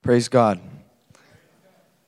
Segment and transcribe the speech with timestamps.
[0.00, 0.60] Praise God.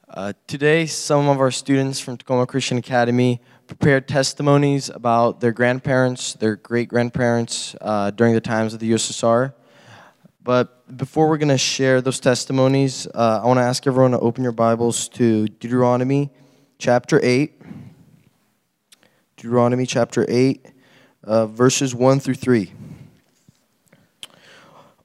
[0.09, 6.35] Uh, today, some of our students from Tacoma Christian Academy prepared testimonies about their grandparents,
[6.35, 9.55] their great grandparents uh, during the times of the USSR.
[10.43, 14.21] But before we're going to share those testimonies, uh, I want to ask everyone to
[14.21, 16.31] open your Bibles to Deuteronomy
[16.79, 17.61] chapter 8.
[19.37, 20.65] Deuteronomy chapter 8,
[21.25, 22.73] uh, verses 1 through 3.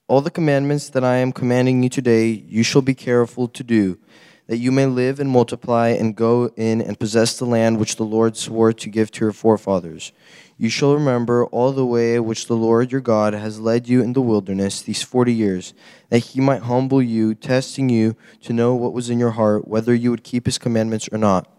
[0.08, 3.98] All the commandments that I am commanding you today, you shall be careful to do,
[4.46, 8.04] that you may live and multiply and go in and possess the land which the
[8.04, 10.12] Lord swore to give to your forefathers.
[10.60, 14.14] You shall remember all the way which the Lord your God has led you in
[14.14, 15.74] the wilderness these forty years,
[16.10, 19.96] that he might humble you, testing you to know what was in your heart, whether
[19.96, 21.52] you would keep his commandments or not.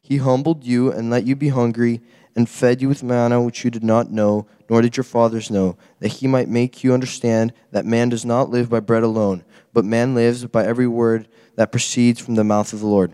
[0.00, 2.00] He humbled you and let you be hungry
[2.36, 5.76] and fed you with manna which you did not know, nor did your fathers know,
[5.98, 9.84] that he might make you understand that man does not live by bread alone, but
[9.84, 13.12] man lives by every word that proceeds from the mouth of the Lord.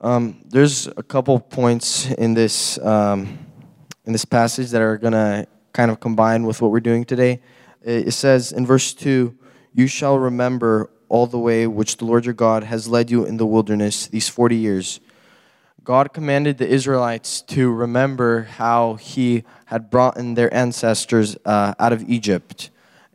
[0.00, 3.38] Um, there's a couple points in this um,
[4.04, 7.40] in this passage that are gonna kind of combine with what we're doing today.
[7.82, 9.36] It says in verse two,
[9.72, 13.38] "You shall remember all the way which the Lord your God has led you in
[13.38, 15.00] the wilderness these forty years."
[15.86, 21.92] God commanded the Israelites to remember how He had brought in their ancestors uh, out
[21.92, 22.70] of Egypt.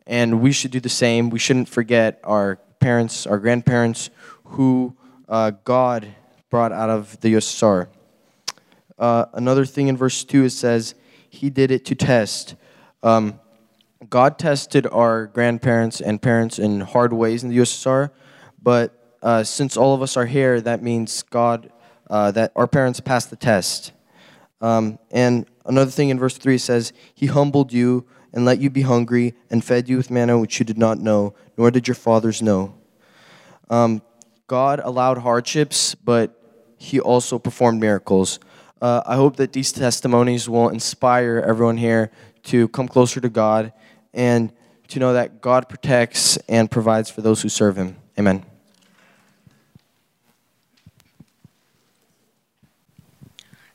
[0.06, 1.28] And we should do the same.
[1.28, 4.08] We shouldn't forget our parents, our grandparents,
[4.44, 4.96] who
[5.28, 6.14] uh, God
[6.48, 7.88] brought out of the USSR.
[8.98, 10.94] Uh, another thing in verse 2, it says,
[11.28, 12.54] He did it to test.
[13.02, 13.38] Um,
[14.08, 18.08] God tested our grandparents and parents in hard ways in the USSR,
[18.62, 21.70] but uh, since all of us are here, that means God
[22.12, 23.90] uh, that our parents passed the test.
[24.60, 28.82] Um, and another thing in verse 3 says, He humbled you and let you be
[28.82, 32.42] hungry and fed you with manna which you did not know, nor did your fathers
[32.42, 32.74] know.
[33.70, 34.02] Um,
[34.46, 36.38] God allowed hardships, but
[36.76, 38.38] He also performed miracles.
[38.82, 42.10] Uh, I hope that these testimonies will inspire everyone here
[42.44, 43.72] to come closer to God
[44.12, 44.52] and
[44.88, 47.96] to know that God protects and provides for those who serve Him.
[48.18, 48.44] Amen.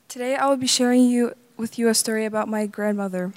[0.08, 3.34] Today I will be sharing you, with you a story about my grandmother.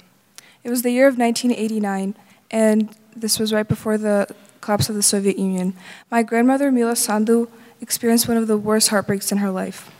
[0.64, 2.14] It was the year of 1989,
[2.50, 5.74] and this was right before the collapse of the Soviet Union.
[6.10, 7.50] My grandmother, Mila Sandu,
[7.82, 9.90] experienced one of the worst heartbreaks in her life.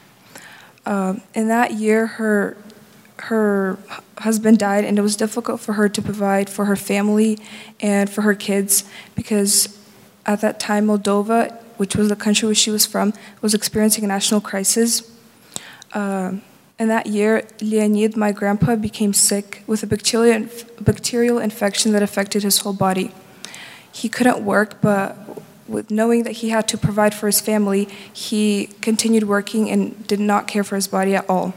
[0.86, 2.56] Um, in that year, her
[3.18, 3.78] her
[4.16, 7.38] husband died, and it was difficult for her to provide for her family
[7.80, 8.84] and for her kids
[9.14, 9.78] because
[10.24, 13.12] at that time, Moldova, which was the country where she was from,
[13.42, 15.12] was experiencing a national crisis.
[15.92, 16.36] Uh,
[16.82, 20.48] in that year, Leonid, my grandpa, became sick with a bacterial,
[20.80, 23.12] bacterial infection that affected his whole body.
[23.92, 25.16] He couldn't work, but
[25.68, 30.18] with knowing that he had to provide for his family, he continued working and did
[30.18, 31.54] not care for his body at all.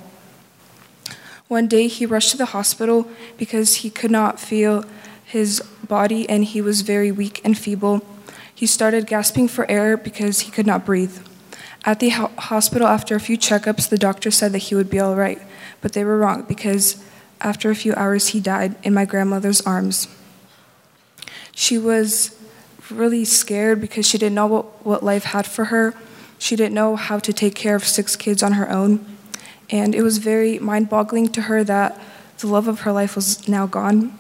[1.47, 4.85] One day, he rushed to the hospital because he could not feel
[5.25, 8.06] his body and he was very weak and feeble.
[8.53, 11.18] He started gasping for air because he could not breathe.
[11.85, 15.00] At the ho- hospital, after a few checkups, the doctor said that he would be
[15.00, 15.40] all right,
[15.81, 17.03] but they were wrong because
[17.41, 20.07] after a few hours, he died in my grandmother's arms.
[21.53, 22.35] She was
[22.90, 25.94] really scared because she didn't know what, what life had for her.
[26.40, 29.06] She didn't know how to take care of six kids on her own.
[29.69, 32.00] And it was very mind boggling to her that
[32.40, 34.17] the love of her life was now gone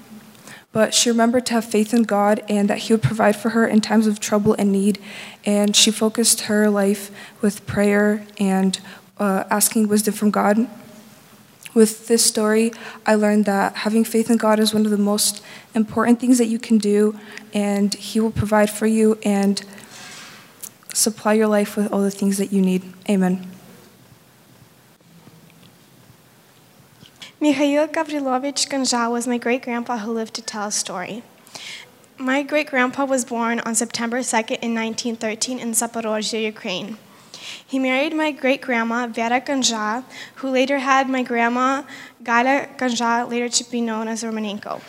[0.75, 3.65] but she remembered to have faith in God and that He would provide for her
[3.65, 4.99] in times of trouble and need.
[5.45, 8.77] And she focused her life with prayer and
[9.17, 10.67] uh, asking wisdom from God.
[11.73, 12.73] With this story,
[13.05, 15.41] I learned that having faith in God is one of the most
[15.73, 17.17] important things that you can do,
[17.53, 19.63] and He will provide for you and
[20.93, 22.83] supply your life with all the things that you need.
[23.09, 23.54] Amen.
[27.41, 31.21] Mikhail Gavrilovich Ganja was my great grandpa who lived to tell a story.
[32.17, 36.97] My great grandpa was born on September 2nd in 1913 in Zaporozhye, Ukraine.
[37.67, 40.05] He married my great grandma, Vera Ganja,
[40.35, 41.83] who later had my grandma,
[42.23, 44.81] Gala Ganja, later to be known as Romanenko.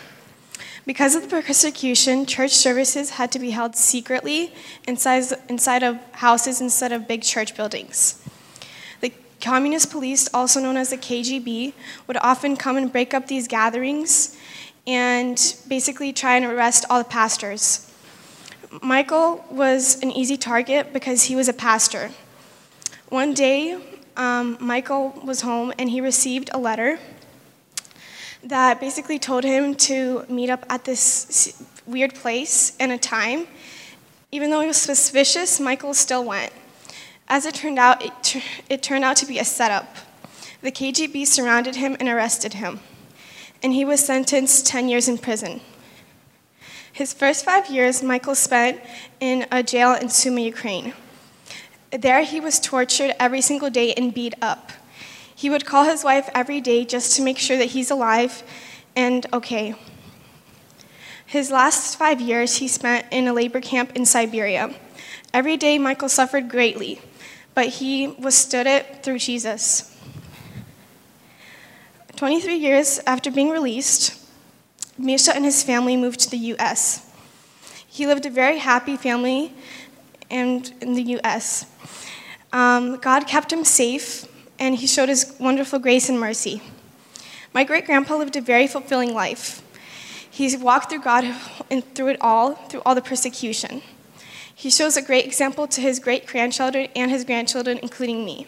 [0.87, 4.55] Because of the persecution, church services had to be held secretly
[4.87, 8.23] inside, inside of houses instead of big church buildings.
[9.41, 11.73] Communist police, also known as the KGB,
[12.07, 14.37] would often come and break up these gatherings
[14.87, 17.93] and basically try and arrest all the pastors.
[18.83, 22.11] Michael was an easy target because he was a pastor.
[23.09, 23.79] One day,
[24.17, 26.99] um, Michael was home and he received a letter
[28.43, 33.47] that basically told him to meet up at this weird place and a time.
[34.33, 36.53] Even though he was suspicious, Michael still went.
[37.29, 39.97] As it turned out, it, it turned out to be a setup.
[40.63, 42.81] The KGB surrounded him and arrested him,
[43.63, 45.61] and he was sentenced 10 years in prison.
[46.93, 48.81] His first five years, Michael spent
[49.21, 50.95] in a jail in Sumy, Ukraine.
[51.91, 54.73] There, he was tortured every single day and beat up.
[55.35, 58.43] He would call his wife every day just to make sure that he's alive
[58.95, 59.75] and okay.
[61.27, 64.75] His last five years he spent in a labor camp in Siberia.
[65.35, 67.01] Every day, Michael suffered greatly,
[67.57, 69.91] but he withstood it through Jesus.
[72.17, 74.15] 23 years after being released,
[74.99, 77.11] Misha and his family moved to the U.S.
[77.87, 79.55] He lived a very happy family
[80.31, 81.65] and in the U.S.
[82.53, 84.27] Um, God kept him safe,
[84.59, 86.61] and he showed his wonderful grace and mercy.
[87.55, 89.63] My great grandpa lived a very fulfilling life.
[90.31, 91.25] He walked through God
[91.71, 93.81] and through it all, through all the persecution.
[94.59, 98.47] He shows a great example to his great grandchildren and his grandchildren, including me.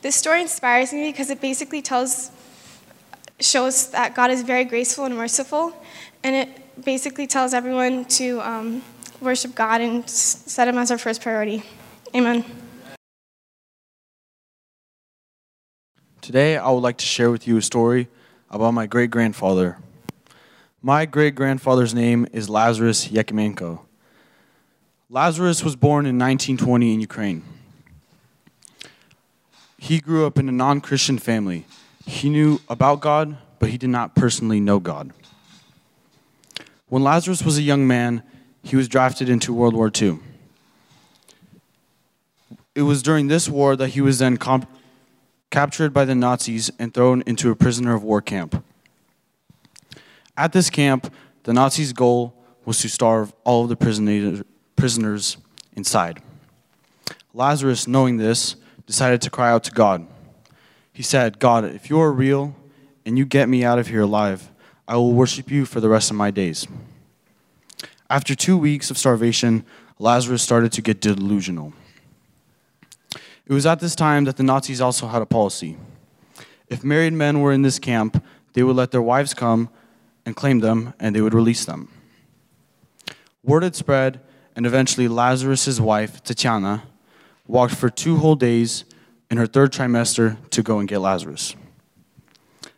[0.00, 2.30] This story inspires me because it basically tells,
[3.38, 5.76] shows that God is very graceful and merciful,
[6.22, 8.82] and it basically tells everyone to um,
[9.20, 11.62] worship God and set Him as our first priority.
[12.14, 12.42] Amen.
[16.22, 18.08] Today, I would like to share with you a story
[18.48, 19.76] about my great grandfather.
[20.80, 23.83] My great grandfather's name is Lazarus Yakimenko.
[25.14, 27.44] Lazarus was born in 1920 in Ukraine.
[29.78, 31.66] He grew up in a non Christian family.
[32.04, 35.12] He knew about God, but he did not personally know God.
[36.88, 38.24] When Lazarus was a young man,
[38.64, 40.18] he was drafted into World War II.
[42.74, 44.68] It was during this war that he was then comp-
[45.48, 48.64] captured by the Nazis and thrown into a prisoner of war camp.
[50.36, 51.14] At this camp,
[51.44, 52.34] the Nazis' goal
[52.64, 54.42] was to starve all of the prisoner-
[54.76, 55.36] prisoners
[55.74, 56.22] inside.
[57.32, 58.56] Lazarus, knowing this,
[58.86, 60.06] decided to cry out to God.
[60.92, 62.54] He said, God, if you are real
[63.04, 64.50] and you get me out of here alive,
[64.86, 66.66] I will worship you for the rest of my days.
[68.08, 69.64] After two weeks of starvation,
[69.98, 71.72] Lazarus started to get delusional.
[73.46, 75.76] It was at this time that the Nazis also had a policy.
[76.68, 78.22] If married men were in this camp,
[78.52, 79.68] they would let their wives come
[80.24, 81.88] and claim them, and they would release them.
[83.42, 84.20] Word had spread,
[84.56, 86.84] and eventually Lazarus' wife, Tatiana,
[87.46, 88.84] walked for two whole days
[89.30, 91.56] in her third trimester to go and get Lazarus.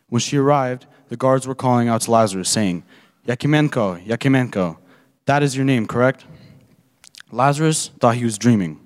[0.09, 2.83] When she arrived, the guards were calling out to Lazarus, saying,
[3.27, 4.77] Yakimenko, Yakimenko,
[5.25, 6.25] that is your name, correct?
[7.31, 8.79] Lazarus thought he was dreaming.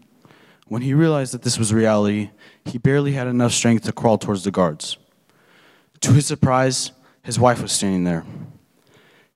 [0.67, 2.31] When he realized that this was reality,
[2.65, 4.97] he barely had enough strength to crawl towards the guards.
[6.01, 6.91] To his surprise,
[7.23, 8.25] his wife was standing there.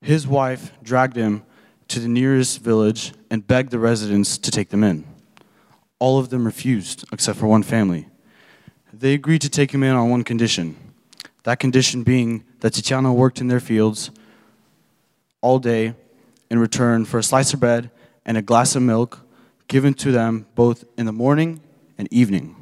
[0.01, 1.43] His wife dragged him
[1.87, 5.05] to the nearest village and begged the residents to take them in.
[5.99, 8.07] All of them refused, except for one family.
[8.93, 10.77] They agreed to take him in on one condition
[11.45, 14.09] that condition being that Tatiana worked in their fields
[15.41, 15.93] all day
[16.49, 17.91] in return for a slice of bread
[18.25, 19.21] and a glass of milk
[19.67, 21.61] given to them both in the morning
[21.99, 22.55] and evening.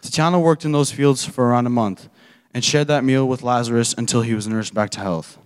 [0.00, 2.08] Tatiana worked in those fields for around a month
[2.54, 5.38] and shared that meal with Lazarus until he was nursed back to health.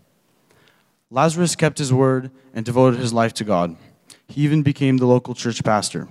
[1.10, 3.76] Lazarus kept his word and devoted his life to God.
[4.26, 6.09] He even became the local church pastor.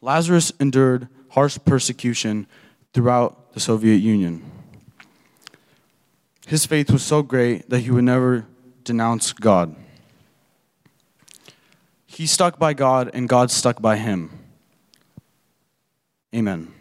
[0.00, 2.46] Lazarus endured harsh persecution
[2.94, 4.42] throughout the Soviet Union.
[6.46, 8.46] His faith was so great that he would never
[8.84, 9.76] denounce God.
[12.06, 14.30] He stuck by God, and God stuck by him.
[16.34, 16.74] Amen.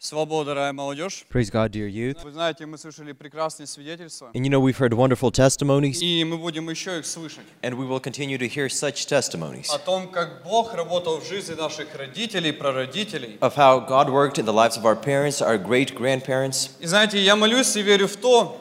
[0.00, 1.24] Свобода, дорогая молодежь.
[1.32, 2.22] Praise God, dear youth.
[2.24, 6.36] Вы знаете, мы слышали прекрасные свидетельства, And you know, we've heard wonderful testimonies, и мы
[6.36, 10.42] будем еще их слышать and we will continue to hear such testimonies о том, как
[10.44, 13.38] Бог работал в жизни наших родителей, прародителей.
[13.40, 16.70] of how God worked in the lives of our parents, our great grandparents.
[16.80, 18.60] И знаете, я молюсь и верю в то,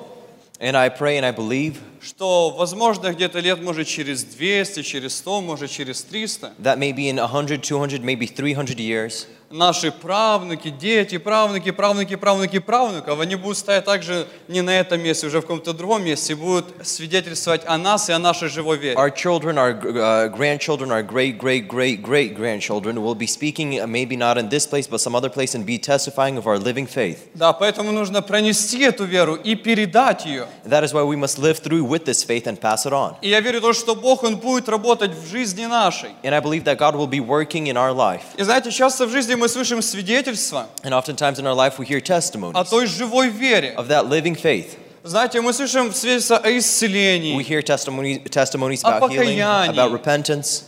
[0.59, 5.41] And I pray and I believe что, возможно, где-то лет, может, через 200, через 100,
[5.41, 11.70] может, через 300, that maybe in 100, 200, maybe 300 years, Наши правнуки, дети, правнуки,
[11.72, 16.04] правнуки, правнуки, правнуков, они будут стоять также не на этом месте, уже в каком-то другом
[16.04, 18.94] месте, и будут свидетельствовать о нас и о нашей живой вере.
[18.96, 23.86] our children, our uh, grandchildren, our great, great, great, great grandchildren will be speaking, uh,
[23.86, 26.86] maybe not in this place, but some other place, and be testifying of our living
[26.86, 27.28] faith.
[27.34, 30.46] Да, поэтому нужно пронести эту веру и передать ее.
[30.64, 33.16] That is why we must live through with this faith and pass it on.
[33.22, 36.10] И я верю то, что Бог, Он будет работать в жизни нашей.
[36.22, 38.22] And I believe that God will be working in our life.
[38.36, 41.99] И знаете, часто в жизни мы слышим свидетельства And oftentimes in our life, we hear
[41.99, 44.77] о testimonies той живой вере, of that living faith.
[45.03, 49.73] Знаете, мы слышим свидетельства о We исцелении, hear testimony, testimonies О about healing, покаянии.
[49.73, 50.63] about repentance,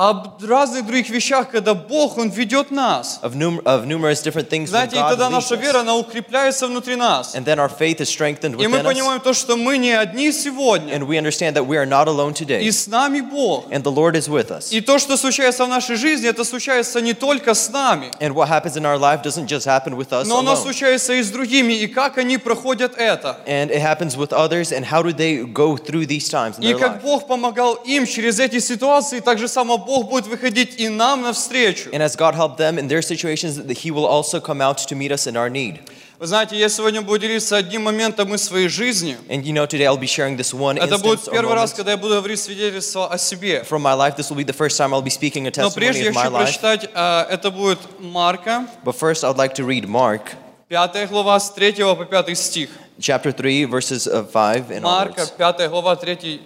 [0.00, 3.20] об разных других вещах, когда Бог, Он ведет нас.
[3.22, 7.34] of, num- of numerous different things Знаете, и тогда наша вера, она укрепляется внутри нас.
[7.34, 8.94] And then our faith is strengthened И мы within us.
[8.94, 10.94] понимаем то, что мы не одни сегодня.
[10.94, 12.70] And we understand that we are not alone И today.
[12.72, 13.66] с нами Бог.
[13.70, 14.72] And the Lord is with us.
[14.72, 18.48] И то, что случается в нашей жизни, это случается не только с нами, And what
[18.48, 20.62] happens in our life doesn't just happen with us но оно alone.
[20.62, 23.36] случается и с другими, и как они проходят это.
[23.46, 26.72] And it happens with others, and how do they go through these times in И
[26.72, 27.02] their как life?
[27.02, 31.90] Бог помогал им через эти ситуации, так же само Бог будет выходить и нам навстречу.
[31.90, 35.10] And as God helped them in their situations, He will also come out to meet
[35.10, 35.80] us in our need.
[36.18, 39.16] Вы знаете, я сегодня буду делиться одним моментом из своей жизни.
[39.28, 41.96] And you know, today I'll be sharing this one Это будет первый раз, когда я
[41.96, 43.64] буду говорить свидетельство о себе.
[43.68, 44.16] from my life.
[44.16, 46.30] This will be the first time I'll be speaking a Но testimony прежде я хочу
[46.30, 50.36] прочитать, а, это будет Марка, But first, I'd like to read Mark
[50.68, 52.68] 5 глава, с 3 по 5 стих.
[53.00, 55.26] chapter 3, verses uh, 5 and Марка.
[55.26, 56.38] 5 глава, 3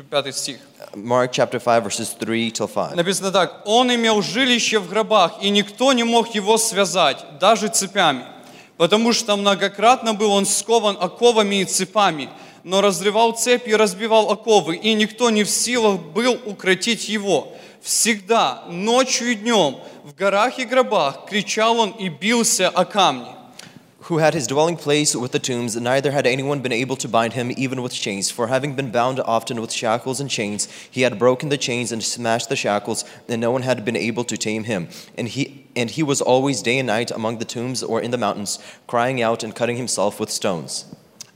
[0.00, 0.58] 5 стих.
[0.94, 2.96] Mark chapter 5, verses 3 till 5.
[2.96, 3.62] Написано так.
[3.66, 8.24] «Он имел жилище в гробах, и никто не мог его связать, даже цепями,
[8.78, 12.30] потому что многократно был он скован оковами и цепами,
[12.64, 17.52] но разрывал цепи и разбивал оковы, и никто не в силах был укротить его.
[17.82, 23.41] Всегда, ночью и днем, в горах и гробах кричал он и бился о камни».
[24.02, 27.34] Who had his dwelling place with the tombs, neither had anyone been able to bind
[27.34, 28.30] him even with chains.
[28.30, 32.02] For having been bound often with shackles and chains, he had broken the chains and
[32.02, 34.88] smashed the shackles, and no one had been able to tame him.
[35.16, 38.18] And he and he was always day and night among the tombs or in the
[38.18, 40.84] mountains, crying out and cutting himself with stones.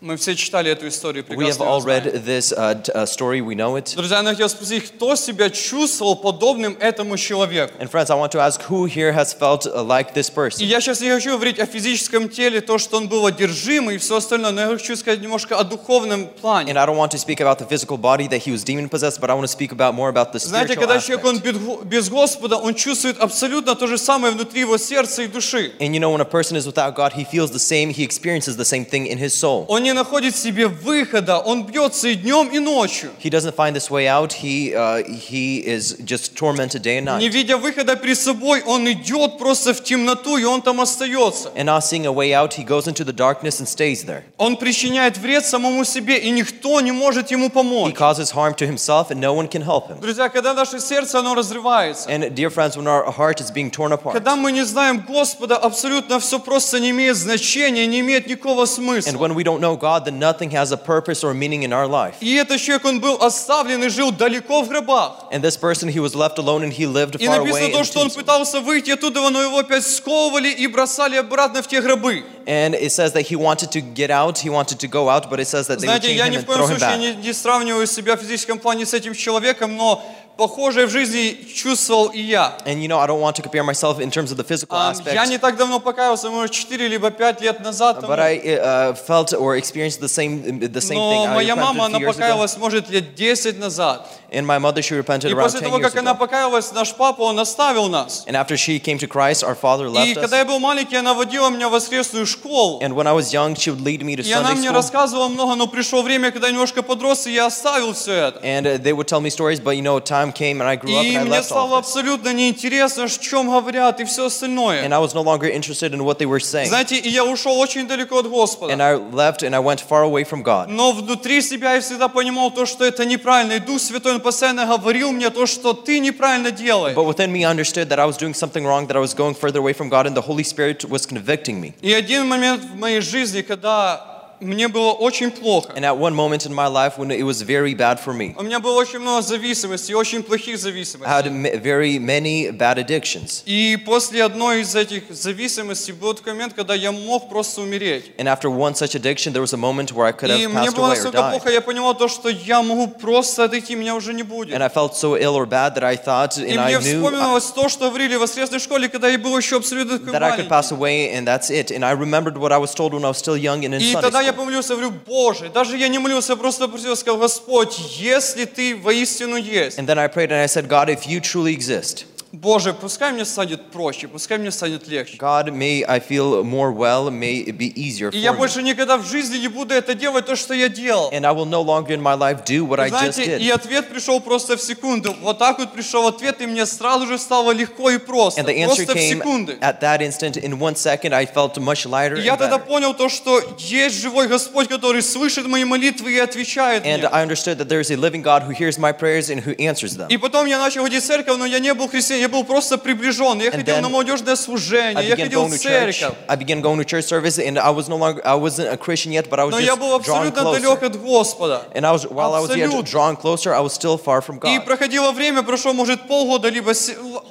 [0.07, 3.77] Мы все читали эту историю, We have all read this uh, uh, story, we know
[3.77, 3.93] it.
[3.97, 7.75] Друзья, я хотел спросить, кто себя чувствовал подобным этому человеку?
[7.81, 10.65] And friends, I want to ask who here has felt uh, like this И person?
[10.65, 14.19] я сейчас не хочу говорить о физическом теле, то, что он был одержимый и все
[14.19, 16.71] остальное, но я хочу сказать немножко о духовном плане.
[16.73, 19.21] And I don't want to speak about the physical body that he was demon possessed,
[19.21, 22.09] but I want to speak about more about the Знаете, spiritual когда человек, он без
[22.09, 25.73] Господа, он чувствует абсолютно то же самое внутри его сердца и души.
[25.81, 28.57] And you know, when a person is without God, he feels the same, he experiences
[28.57, 29.67] the same thing in his soul.
[29.67, 33.11] Он не находит себе выхода, он бьется и днем, и ночью.
[33.23, 34.33] He doesn't find this way out.
[34.33, 37.33] He, uh, he is just tormented day and Не night.
[37.33, 41.49] видя выхода перед собой, он идет просто в темноту, и он там остается.
[41.57, 44.23] And not seeing a way out, he goes into the darkness and stays there.
[44.39, 47.95] Он причиняет вред самому себе, и никто не может ему He помочь.
[47.95, 49.99] causes harm to himself, and no one can help him.
[50.01, 53.93] Друзья, когда наше сердце, оно разрывается, And dear friends, when our heart is being torn
[53.93, 58.63] apart, когда мы не знаем Господа, абсолютно все просто не имеет значения, не имеет никакого
[58.65, 59.13] and смысла.
[59.19, 62.16] when we don't know God, then nothing has a purpose or meaning in our life.
[62.22, 65.26] И этот человек, он был оставлен и жил далеко в гробах.
[65.32, 67.72] And this person, he was left alone and he lived И far написано away.
[67.72, 68.16] то, in что он tombs.
[68.16, 72.24] пытался выйти оттуда, но его опять сковывали и бросали обратно в те гробы.
[72.46, 75.40] And it says that he wanted to get out, he wanted to go out, but
[75.40, 76.80] it says that they would Знаете, chain я him ни в and коем throw him
[76.80, 77.00] случае back.
[77.00, 80.04] не, не сравниваю себя в физическом плане с этим человеком, но
[80.37, 82.59] похожее в жизни чувствовал и я.
[82.67, 84.91] And you know, I don't want to compare myself in terms of the physical А,
[84.93, 85.15] aspect.
[85.15, 88.03] Я не так давно покаялся, может, 4 либо 5 лет назад.
[88.05, 91.27] But I uh, felt or experienced the same the same thing.
[91.27, 92.07] Но моя мама, она ago.
[92.13, 94.07] покаялась, может, лет 10 назад.
[94.31, 96.19] And my mother, she repented И around после 10 того, years как она ago.
[96.19, 98.25] покаялась, наш папа, он оставил нас.
[98.27, 100.41] And after she came to Christ, our father И left когда us.
[100.41, 102.81] я был маленький, она водила меня в воскресную школу.
[102.83, 104.75] And when I was young, she would lead me to И она Sunday мне school.
[104.75, 108.41] рассказывала много, но пришло время, когда я немножко подрос, и я оставил все это.
[108.41, 110.97] And uh, they would tell me stories, but you know, time came and I grew
[110.97, 114.23] up И and I мне left all стало абсолютно неинтересно, о чем говорят и все
[114.23, 114.83] And остальное.
[114.83, 116.69] I was no longer interested in what they were saying.
[116.69, 118.73] Знаете, и я ушел очень далеко от And Господа.
[118.75, 120.69] I left and I went far away from God.
[120.69, 123.55] Но внутри себя я всегда понимал то, что это неправильно.
[123.55, 126.97] И Дух Святой, Он постоянно говорил мне то, что ты неправильно делаешь.
[126.97, 129.35] But within me, I understood that I was doing something wrong, that I was going
[129.35, 131.75] further away from God, and the Holy Spirit was convicting me.
[131.81, 135.73] И один момент в моей жизни, когда мне было очень плохо.
[135.75, 138.43] And at one moment in my life when it was very bad for me, У
[138.43, 141.07] меня было очень много зависимостей, очень плохих I зависимостей.
[141.09, 143.43] had m- very many bad addictions.
[143.47, 148.13] И после одной из этих зависимостей был такой момент, когда я мог просто умереть.
[148.19, 150.69] And after one such addiction, there was a moment where I could И have мне
[150.69, 151.31] passed было away or настолько died.
[151.31, 154.55] плохо, я понимал то, что я могу просто отойти, меня уже не будет.
[154.55, 157.01] And I felt so ill or bad that I thought, И and мне I knew
[157.01, 160.23] uh, вспомнилось то, что говорили в воскресной школе, когда я был еще абсолютно такой that
[160.23, 161.71] I could pass away, and that's it.
[161.71, 163.93] And I remembered what I was told when I was still young and in И
[163.93, 168.45] Sunday я помолился, говорю, Боже, даже я не молился, я просто просил, сказал, Господь, если
[168.45, 172.05] Ты воистину есть, And then I prayed and I said, God, if you truly exist,
[172.33, 175.17] Боже, пускай мне станет проще, пускай мне станет легче.
[175.17, 178.39] God, may I feel more well, may it be easier И я for me.
[178.39, 181.11] больше никогда в жизни не буду это делать, то, что я делал.
[181.13, 183.53] And I will no longer in my life do what I just Знаете, и did.
[183.55, 185.15] ответ пришел просто в секунду.
[185.23, 188.41] Вот так вот пришел ответ, и мне сразу же стало легко и просто.
[188.41, 189.59] And the answer Просто в came секунды.
[189.61, 190.37] at that instant.
[190.37, 193.97] In one second, I felt much lighter И я and тогда понял то, что есть
[194.01, 197.07] живой Господь, который слышит мои молитвы и отвечает And мне.
[197.09, 199.97] I understood that there is a living God who hears my prayers and who answers
[199.97, 200.09] them.
[200.09, 202.79] И потом я начал ходить в церковь, но я не был христианином, я был просто
[202.79, 203.41] приближен.
[203.41, 206.03] Я ходил на молодежное служение, я ходил в церковь.
[206.29, 209.13] I began going to church service, and I was no longer I wasn't a Christian
[209.13, 211.63] yet, but I was Но я был абсолютно далек от Господа.
[211.75, 214.59] And I was while I was yet drawing closer, I was still far from И
[214.59, 214.65] God.
[214.65, 216.73] проходило время, прошло, может, полгода, либо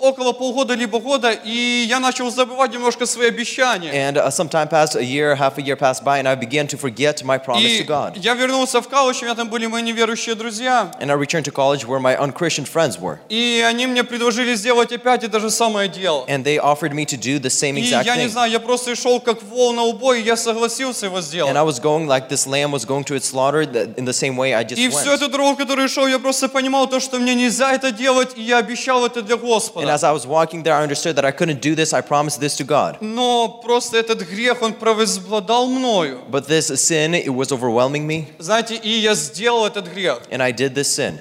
[0.02, 3.92] около полгода, либо года, и я начал забывать немножко свои обещания.
[3.92, 6.68] And uh, some time passed, a year, half a year passed by, and I began
[6.68, 8.18] to forget my promise to И God.
[8.18, 11.52] я вернулся в колледж, у меня там были мои неверующие друзья, And I returned to
[11.52, 13.18] college where my unchristian friends were.
[13.30, 16.25] и они мне предложили сделать опять это же самое дело.
[16.29, 18.29] And they offered me to do the same И exact я не thing.
[18.29, 21.57] знаю, я просто шел как вол на убой, и я согласился его And I сделать.
[21.57, 24.53] was going like this lamb was going to its slaughter that- in the same way
[24.55, 25.15] I just И всю went.
[25.15, 28.59] эту дорогу, которую шел, я просто понимал то, что мне нельзя это делать, и я
[28.59, 29.87] обещал это для And Господа.
[29.95, 31.93] as I was walking there, I understood that I couldn't do this.
[31.93, 32.97] I promised this to God.
[33.01, 36.21] Но просто этот грех, он провозбладал мною.
[36.31, 40.23] But this sin, it was overwhelming me, Знаете, и я сделал этот грех.
[40.31, 41.19] and I did this sin.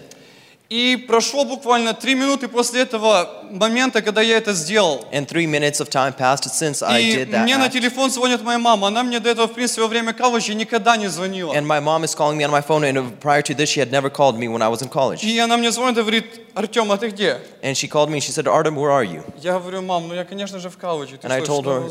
[0.75, 5.07] И прошло буквально три минуты после этого момента, когда я это сделал.
[5.13, 7.45] And three minutes of time passed since I И did that.
[7.45, 8.89] мне на телефон звонит моя мама.
[8.89, 11.55] Она мне до этого, в принципе, во время колледжа никогда не звонила.
[11.55, 13.93] And my mom is calling me on my phone, and prior to this, she had
[13.93, 15.23] never called me when I was in college.
[15.23, 17.39] И она мне звонит и говорит, Артем, а ты где?
[17.63, 19.23] And she called me and she said, Artem, where are you?
[19.41, 21.21] Я говорю, мам, ну я, конечно же, в колледже.
[21.23, 21.89] And I told her,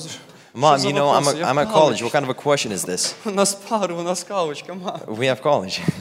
[0.53, 2.03] Mom, you know, I'm, a, I'm at college.
[2.03, 3.15] What kind of a question is this?
[3.23, 5.05] У нас пары, у нас колледж, команда.
[5.07, 5.79] We have college.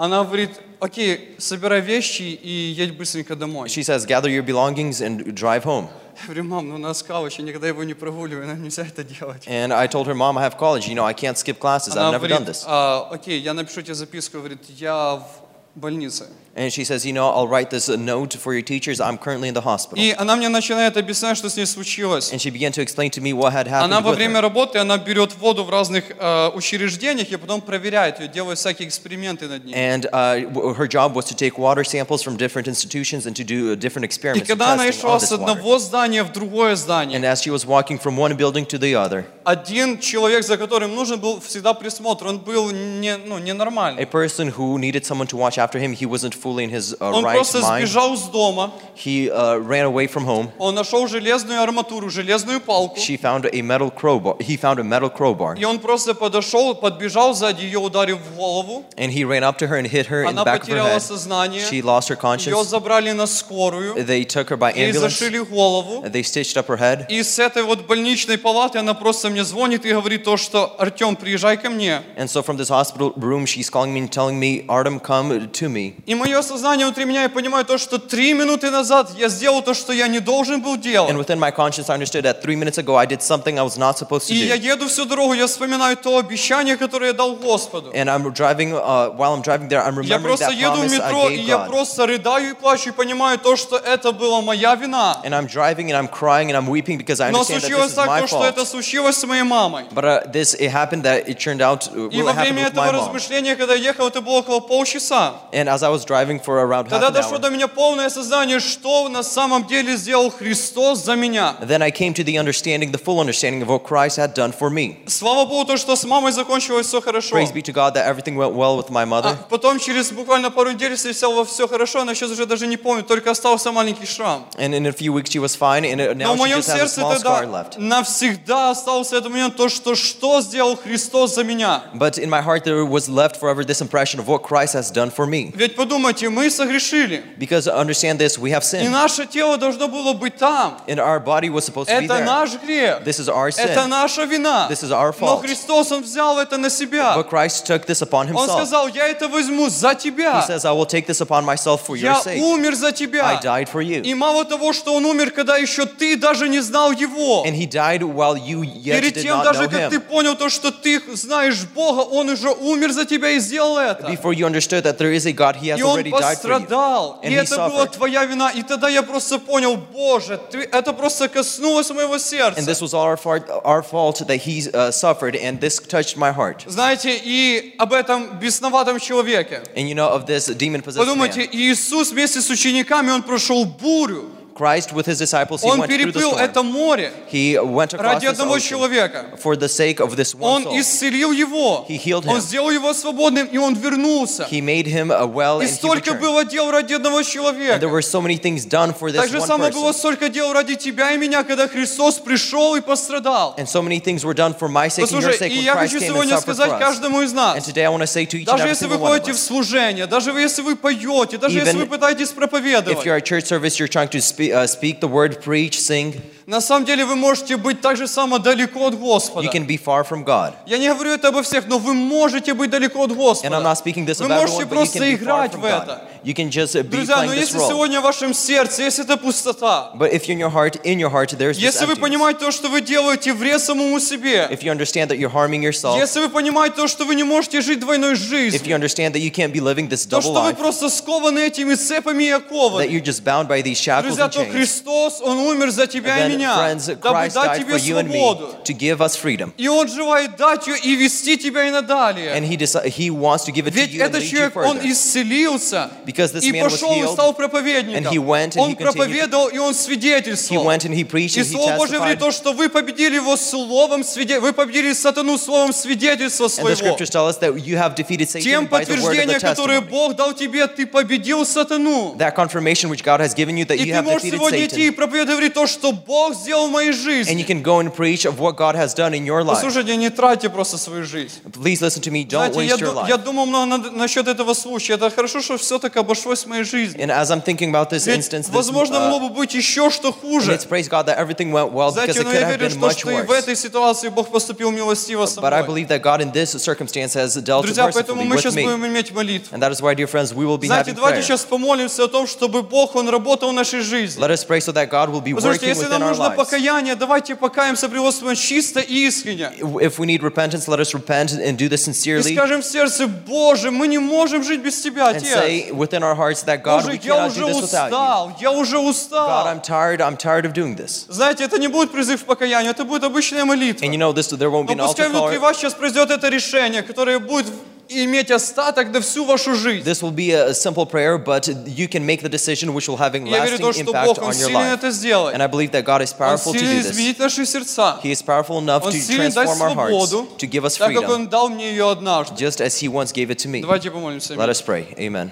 [0.00, 3.68] Она говорит, окей, собирай вещи и едь быстренько домой.
[3.68, 5.88] She says, gather your belongings and drive home.
[6.22, 9.04] Я говорю, мам, ну у нас колледж, я никогда его не прогуливаю, нам нельзя это
[9.04, 9.46] делать.
[9.46, 10.88] And I told her, Mom, I have college.
[10.88, 11.94] You know, I can't skip classes.
[11.94, 12.64] Она I've never done говорит, this.
[12.66, 16.28] «А, окей, я напишу тебе записку, говорит, я в больнице.
[16.57, 19.01] And she says, you know, I'll write this a note for your teachers.
[19.01, 20.01] I'm currently in the hospital.
[20.01, 22.31] И она мне начинает объяснять, что с ней случилось.
[22.31, 24.41] And she began to explain to me what had Она happened во with время her.
[24.43, 29.49] работы, она берет воду в разных э, учреждениях и потом проверяет ее, делает всякие эксперименты
[29.49, 29.73] над ней.
[29.75, 33.43] And uh, w- her job was to take water samples from different institutions and to
[33.43, 35.51] do uh, different И experiments and когда она testing шла on с this water.
[35.51, 38.95] одного здания в другое And здание, as she was walking from one building to the
[38.95, 44.05] other, один человек, за которым нужен был всегда присмотр, он был не, ну, a ненормальный.
[44.05, 47.23] person who needed someone to watch after him, he wasn't fully in his uh, Он
[47.23, 47.79] right просто mind.
[47.81, 50.49] сбежал с дома, He uh, ran away from home.
[50.57, 54.37] он нашел железную арматуру, железную палку, She found a metal crowbar.
[54.39, 55.55] He found a metal crowbar.
[55.59, 58.85] и он просто подошел, подбежал сзади, ее ударив в голову.
[58.97, 60.75] And he ran up to her and hit her in Она the back of her
[60.75, 61.01] потеряла head.
[61.01, 62.63] сознание, She lost her ее conscience.
[62.69, 64.99] забрали на скорую, They took her by ей ambulance.
[65.19, 66.03] зашили голову.
[66.05, 67.05] They stitched up her head.
[67.09, 71.15] И с этой вот больничной палаты она просто мне звонит и говорит то, что Артем,
[71.15, 72.01] приезжай ко мне.
[72.17, 75.69] And so from this hospital room, she's calling me and telling me, Artem, come to
[75.69, 75.95] me.
[76.05, 79.74] И мое сознание внутри меня, я понимаю то, что три минуты назад я сделал то,
[79.74, 81.16] что я не должен был And делать.
[81.16, 83.98] within my conscience, I understood that three minutes ago, I did something I was not
[83.98, 87.90] supposed to И я еду всю дорогу, я вспоминаю то обещание, которое я дал Господу.
[87.92, 91.28] And I'm driving, uh, while I'm driving there, I'm Я просто that еду в метро,
[91.28, 95.20] и я просто рыдаю и плачу, и понимаю то, что это была моя вина.
[95.24, 97.60] And I'm driving and I'm crying and I'm weeping because I Но understand that this
[97.60, 99.84] случилось так, то, что это случилось с моей мамой.
[99.92, 103.56] But uh, this, it happened that it turned out, uh, И во время этого размышления,
[103.56, 105.34] когда я ехал, это было около полчаса.
[105.52, 108.09] And as I was driving for around half Тогда an дошло hour, до меня полное
[108.09, 111.55] сознание, что на самом деле сделал Христос за меня.
[111.61, 114.69] then I came to the understanding, the full understanding of what Christ had done for
[114.69, 114.97] me.
[115.07, 117.35] Слава Богу, то, что с мамой закончилось все хорошо.
[117.35, 119.37] Praise be to God that everything went well with my А mother.
[119.49, 123.07] потом через буквально пару недель, если все, все хорошо, она сейчас уже даже не помнит,
[123.07, 124.45] только остался маленький шрам.
[124.57, 126.59] And in a few weeks she was fine, and uh, Но now в she моем
[126.59, 127.77] just has a сердце small scar тогда left.
[127.77, 131.83] навсегда остался этот момент, то, что что сделал Христос за меня.
[131.93, 135.11] But in my heart there was left forever this impression of what Christ has done
[135.11, 135.51] for me.
[135.55, 135.75] Ведь
[136.12, 140.36] подумайте, мы согрешили, Because understand this, we have и sinned, наше тело должно было быть
[140.36, 140.78] там.
[140.86, 142.24] and our body was supposed to be Это there.
[142.24, 143.88] наш грех, This is our это sin.
[143.88, 144.68] наша вина.
[144.70, 145.42] This is our Но fault.
[145.42, 147.14] Христос, Он взял это на себя.
[147.16, 148.56] But Christ took this upon Он himself.
[148.56, 150.44] сказал, я это возьму за He тебя.
[150.46, 152.40] says, I will take this upon myself for your Я sake.
[152.40, 153.40] умер за I тебя.
[153.42, 154.02] died for you.
[154.02, 157.44] И мало того, что Он умер, когда еще ты даже не знал Его.
[157.46, 161.00] And he died while you yet Перед тем, даже как ты понял то, что ты
[161.14, 164.06] знаешь Бога, Он уже умер за тебя и сделал это.
[164.10, 166.48] Before you understood that there is a God, he has И Он already died for
[166.48, 167.20] you.
[167.22, 168.50] And И это была твоя вина.
[168.50, 172.60] И тогда я просто понял, Боже, ты, это просто коснулось моего And сердца.
[172.60, 176.64] this was our fault, our fault that he uh, suffered, and this touched my heart.
[176.66, 179.62] Знаете, и об этом бесноватом человеке.
[179.74, 181.48] And you know of this demon possessed Подумайте, man.
[181.52, 184.30] Иисус вместе с учениками, Он прошел бурю.
[184.59, 186.67] Christ with his disciples, he Он went through the переплыл это storm.
[186.71, 189.25] море He went across ради this одного ocean человека.
[189.37, 190.79] for the sake of this one Он soul.
[190.79, 191.85] исцелил его.
[191.89, 192.39] He healed Он him.
[192.39, 194.47] сделал его свободным, и он вернулся.
[194.49, 196.21] He made him uh, well И and he столько returned.
[196.21, 197.87] было дел ради одного And there человека.
[197.89, 199.93] were so many things done for this Так же one самое было person.
[199.97, 203.55] столько дел ради тебя и меня, когда Христос пришел и пострадал.
[203.57, 205.63] And so many things were done for my sake and your Послушай, sake и when
[205.65, 206.79] я Christ хочу came and сегодня suffered for сказать us.
[206.79, 208.85] каждому из And нас, today I want to say to each and даже every если
[208.87, 211.79] вы single one of ходите в us, служение, даже если вы поете, даже если Even
[211.79, 215.08] вы пытаетесь if проповедовать, you're at church service, you're trying to speak, uh, speak the
[215.08, 219.46] word, preach, sing, на самом деле вы можете быть так же само далеко от Господа.
[219.46, 220.52] you can be far from God.
[220.66, 223.60] Я не говорю это обо всех, но вы можете быть далеко от And I'm Господа.
[223.62, 226.02] not speaking this Вы можете everyone, просто играть в это.
[226.24, 229.92] You can just uh, be Друзья, но если сегодня в вашем сердце есть эта пустота,
[229.94, 232.80] But if in your heart, in your heart, there's если вы понимаете то, что вы
[232.80, 236.88] делаете вред самому себе, if you understand that you're harming yourself, если вы понимаете то,
[236.88, 239.88] что вы не можете жить двойной if жизнью, you understand that you can't be living
[239.88, 243.46] this то, double что вы просто скованы этими цепами и that оковами, you're just bound
[243.46, 246.55] by these shackles Друзья, and то chains, Христос, Он умер за тебя и then, меня,
[246.57, 248.55] friends, дабы Christ дать died тебе for you and me свободу.
[248.63, 249.53] to give us freedom.
[249.57, 252.39] И Он желает дать ее и вести тебя и And надалее.
[252.41, 254.55] he, deci- he wants to give it to Ведь you and этот lead you человек,
[254.55, 254.91] он further.
[254.91, 258.13] исцелился Because this и man was пошел и healed, стал and проповедником.
[258.13, 260.65] he went, and Он he continued- проповедовал и он He свидетельствовал.
[260.65, 262.19] went and he preached И and he Слово Божье говорит testified.
[262.19, 266.75] то, что вы победили его словом, свиде- вы победили сатану словом свидетельства And the своего.
[266.95, 269.39] scriptures tell us that you have defeated Тем Satan by the word of the подтверждением,
[269.39, 269.89] которое testimony.
[269.89, 272.15] Бог дал тебе, ты победил сатану.
[272.17, 274.65] That confirmation which God has given you that И you ты have можешь defeated сегодня
[274.65, 274.95] идти и Satan.
[274.95, 277.43] проповедовать говорить то, что Бог сделал в моей And you жизни.
[277.45, 279.55] can go and preach of what God has done in your life.
[279.55, 281.41] Послушайте, не тратьте просто свою жизнь.
[281.51, 282.25] Please listen to me.
[282.27, 283.23] Don't Знаете, я, waste your ду- я life.
[283.23, 284.93] думал много над- насчет этого случая.
[284.93, 286.99] Это хорошо, что все так обошлось в моей жизни.
[287.03, 289.89] And as I'm thinking about this Ведь, instance, this, возможно, uh, могло бы быть еще
[289.89, 290.53] что and хуже.
[290.53, 292.65] it's praise God that everything went well because Знаете, it но could я have верю,
[292.65, 293.37] been что, much что и в worse.
[293.39, 295.83] этой ситуации Бог поступил милостиво со But I мной.
[295.83, 298.63] believe that God in this circumstance has dealt Друзья, поэтому mercifully мы with сейчас me.
[298.63, 299.55] будем иметь молитву.
[299.55, 301.23] And that is why, dear friends, we will be Знаете, having давайте prayer.
[301.23, 304.21] сейчас помолимся о том, чтобы Бог, Он работал в нашей жизни.
[304.23, 306.30] Let us pray so that God will be Послушайте, working если within нам our нужно
[306.30, 309.50] покаяние, давайте покаемся Господе чисто и искренне.
[309.60, 313.06] If we need repentance, let us repent and do this И sincerely скажем в сердце,
[313.06, 315.32] Боже, мы не можем жить без Тебя, and Отец.
[315.32, 317.94] say within our hearts that God, Боже, we cannot do this without you.
[317.94, 319.46] устал, я уже God, устал.
[319.46, 320.00] I'm tired.
[320.00, 321.06] I'm tired of doing this.
[321.08, 323.84] Знаете, это не будет призыв к покаянию, это будет обычная молитва.
[323.84, 324.28] And you know this.
[324.30, 325.40] There won't be Но an пускай altar внутри call.
[325.40, 327.46] вас сейчас произойдет это решение, которое будет
[327.90, 329.84] иметь остаток на всю вашу жизнь.
[329.84, 333.14] This will be a simple prayer, but you can make the decision which will have
[333.14, 334.74] a И lasting то, что impact Бог, on your life.
[334.74, 335.34] это сделать.
[335.34, 337.18] And I believe that God is Он powerful to do this.
[337.18, 337.98] наши сердца.
[338.02, 341.04] He is powerful enough Он to transform our hearts, свободу, to give us так как
[341.04, 342.36] freedom, Он дал мне ее однажды.
[342.36, 343.60] just as He once gave it to me.
[343.60, 344.34] Давайте помолимся.
[344.34, 344.94] Let us pray.
[344.96, 345.30] Amen.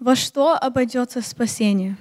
[0.00, 1.96] Во что обойдется спасение?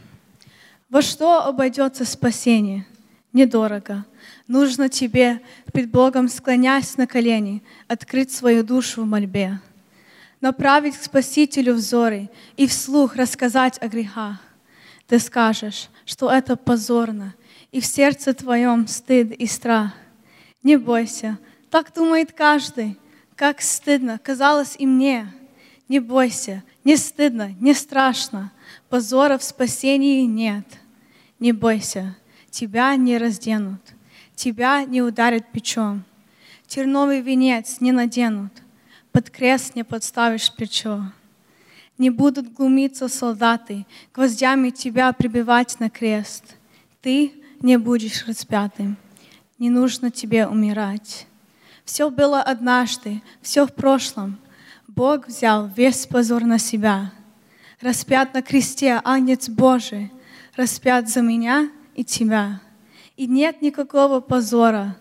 [0.90, 2.86] Во что обойдется спасение?
[3.32, 4.06] Недорого.
[4.52, 5.40] Нужно тебе,
[5.72, 9.62] пред Богом склонясь на колени, открыть свою душу в мольбе,
[10.42, 14.40] направить к Спасителю взоры и вслух рассказать о грехах.
[15.08, 17.34] Ты скажешь, что это позорно,
[17.72, 19.94] и в сердце твоем стыд и страх.
[20.64, 22.98] Не бойся, так думает каждый,
[23.38, 25.34] как стыдно казалось и мне.
[25.88, 28.52] Не бойся, не стыдно, не страшно,
[28.90, 30.66] позора в спасении нет.
[31.40, 32.18] Не бойся,
[32.50, 33.80] тебя не разденут,
[34.42, 36.04] тебя не ударят печом,
[36.66, 38.52] терновый венец не наденут,
[39.12, 41.04] под крест не подставишь плечо.
[42.00, 46.56] Не будут глумиться солдаты, гвоздями тебя прибивать на крест.
[47.02, 48.98] Ты не будешь распятым,
[49.60, 51.28] не нужно тебе умирать.
[51.86, 54.40] Все было однажды, все в прошлом.
[54.88, 57.12] Бог взял весь позор на себя.
[57.80, 60.12] Распят на кресте Агнец Божий,
[60.56, 62.60] распят за меня и тебя.
[63.18, 64.98] И нет никакого позора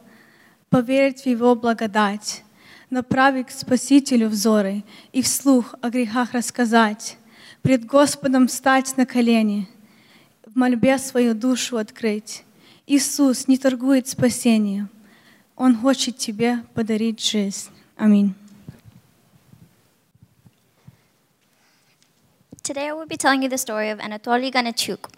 [0.69, 2.43] поверить в Его благодать,
[2.91, 7.19] направить к Спасителю взоры и вслух о грехах рассказать,
[7.63, 9.69] пред Господом встать на колени,
[10.47, 12.45] в мольбе свою душу открыть.
[12.87, 14.89] Иисус не торгует спасением,
[15.57, 17.69] Он хочет тебе подарить жизнь.
[17.97, 18.35] Аминь.
[22.71, 25.11] Today I will be telling you the story of Anatoly Ganachuk.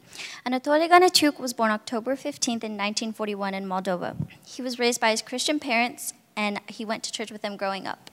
[0.46, 4.16] Anatoly Ganachuk was born October 15th in 1941 in Moldova.
[4.46, 7.86] He was raised by his Christian parents and he went to church with them growing
[7.86, 8.10] up.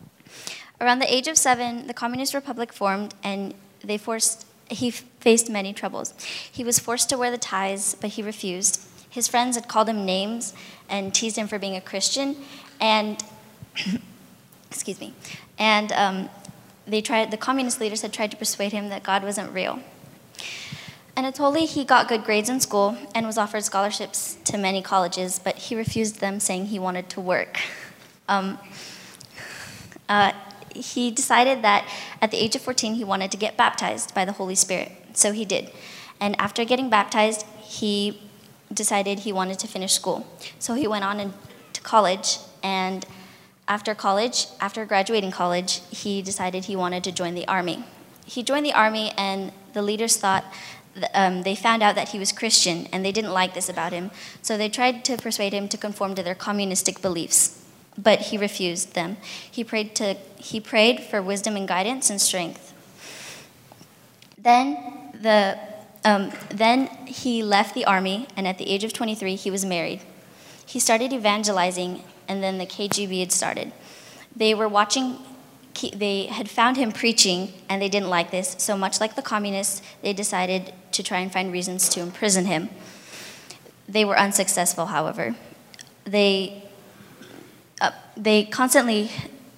[0.82, 5.72] Around the age of seven, the Communist Republic formed and they forced, he faced many
[5.72, 6.14] troubles.
[6.52, 8.86] He was forced to wear the ties, but he refused.
[9.10, 10.54] His friends had called him names
[10.90, 12.36] and teased him for being a Christian,
[12.82, 13.24] and
[14.70, 15.14] excuse me,
[15.58, 16.30] and um,
[16.90, 17.32] they tried.
[17.32, 19.80] The communist leaders had tried to persuade him that God wasn't real.
[21.16, 25.56] Anatoly, he got good grades in school and was offered scholarships to many colleges, but
[25.58, 27.60] he refused them, saying he wanted to work.
[28.30, 28.58] Um,
[30.08, 30.32] uh,
[30.74, 31.86] he decided that
[32.22, 34.92] at the age of 14 he wanted to get baptized by the Holy Spirit.
[35.14, 35.72] So he did.
[36.22, 38.22] And after getting baptized, he
[38.74, 40.26] decided he wanted to finish school.
[40.58, 43.06] So he went on into college, and
[43.70, 47.84] after college, after graduating college, he decided he wanted to join the army.
[48.26, 50.44] He joined the army, and the leaders thought
[51.14, 54.10] um, they found out that he was Christian, and they didn't like this about him.
[54.42, 57.64] So they tried to persuade him to conform to their communistic beliefs,
[57.96, 59.18] but he refused them.
[59.50, 62.74] He prayed to he prayed for wisdom and guidance and strength.
[64.38, 65.60] Then the
[66.04, 70.02] um, then he left the army, and at the age of 23, he was married.
[70.66, 73.74] He started evangelizing, and then the KGB had started.
[74.36, 75.18] They were watching,
[75.94, 78.56] they had found him preaching, and they didn't like this.
[78.60, 82.70] So, much like the communists, they decided to try and find reasons to imprison him.
[83.88, 85.36] They were unsuccessful, however.
[86.06, 86.64] They,
[87.82, 89.12] uh, they constantly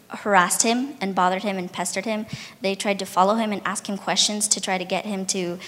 [0.09, 2.25] harassed him and bothered him and pestered him.
[2.61, 5.59] They tried to follow him and ask him questions to try to get him to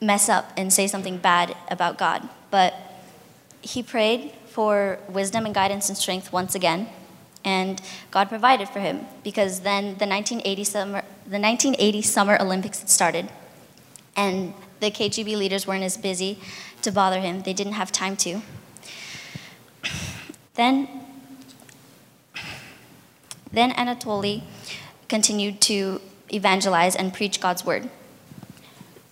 [0.00, 2.28] mess up and say something bad about God.
[2.50, 2.74] But
[3.62, 6.88] he prayed for wisdom and guidance and strength once again,
[7.44, 12.90] and God provided for him because then the 1980 summer, the 1980 Summer Olympics had
[12.90, 13.28] started,
[14.16, 16.38] and the KGB leaders weren't as busy
[16.82, 17.42] to bother him.
[17.42, 18.42] They didn't have time to.
[20.54, 20.88] Then,
[23.50, 24.42] then Anatoly
[25.08, 27.88] continued to evangelize and preach God's word.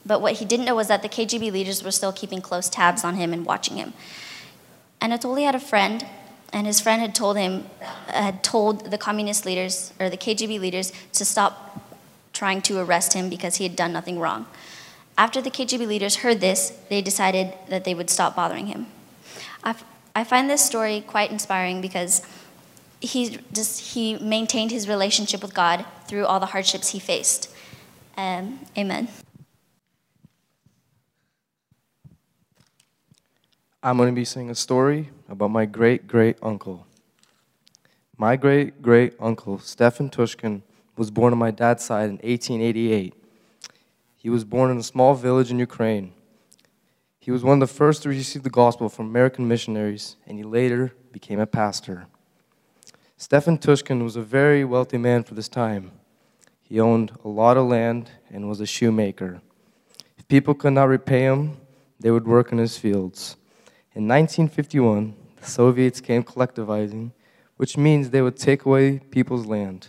[0.04, 3.02] But what he didn't know was that the KGB leaders were still keeping close tabs
[3.04, 3.94] on him and watching him.
[5.00, 6.06] Anatoly had a friend,
[6.52, 7.66] and his friend had told him,
[8.08, 11.84] had told the communist leaders or the KGB leaders to stop
[12.32, 14.46] trying to arrest him because he had done nothing wrong.
[15.16, 18.86] After the KGB leaders heard this, they decided that they would stop bothering him.
[19.64, 19.74] I,
[20.14, 22.22] I find this story quite inspiring because
[23.00, 27.50] he just he maintained his relationship with God through all the hardships he faced.
[28.16, 29.08] Um, amen.
[33.80, 36.84] I'm going to be saying a story about my great great uncle.
[38.16, 40.62] My great great uncle, Stefan Tushkin,
[40.96, 43.14] was born on my dad's side in 1888.
[44.16, 46.12] He was born in a small village in Ukraine.
[47.20, 50.42] He was one of the first to receive the gospel from American missionaries, and he
[50.42, 52.08] later became a pastor.
[53.16, 55.92] Stefan Tushkin was a very wealthy man for this time.
[56.62, 59.40] He owned a lot of land and was a shoemaker.
[60.16, 61.58] If people could not repay him,
[62.00, 63.36] they would work in his fields.
[63.98, 67.10] In 1951, the Soviets came collectivizing,
[67.56, 69.88] which means they would take away people's land.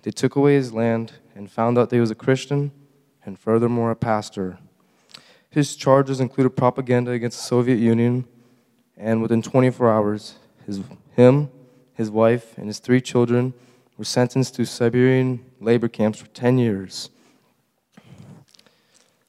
[0.00, 2.72] They took away his land and found out that he was a Christian
[3.22, 4.56] and furthermore a pastor.
[5.50, 8.24] His charges included propaganda against the Soviet Union,
[8.96, 10.80] and within 24 hours, his,
[11.14, 11.50] him,
[11.92, 13.52] his wife, and his three children
[13.98, 17.10] were sentenced to Siberian labor camps for 10 years.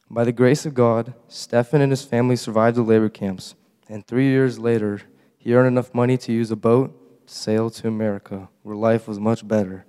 [0.10, 3.56] By the grace of God, Stefan and his family survived the labor camps
[3.88, 5.02] and three years later,
[5.38, 9.20] he earned enough money to use a boat to sail to America, where life was
[9.20, 9.86] much better.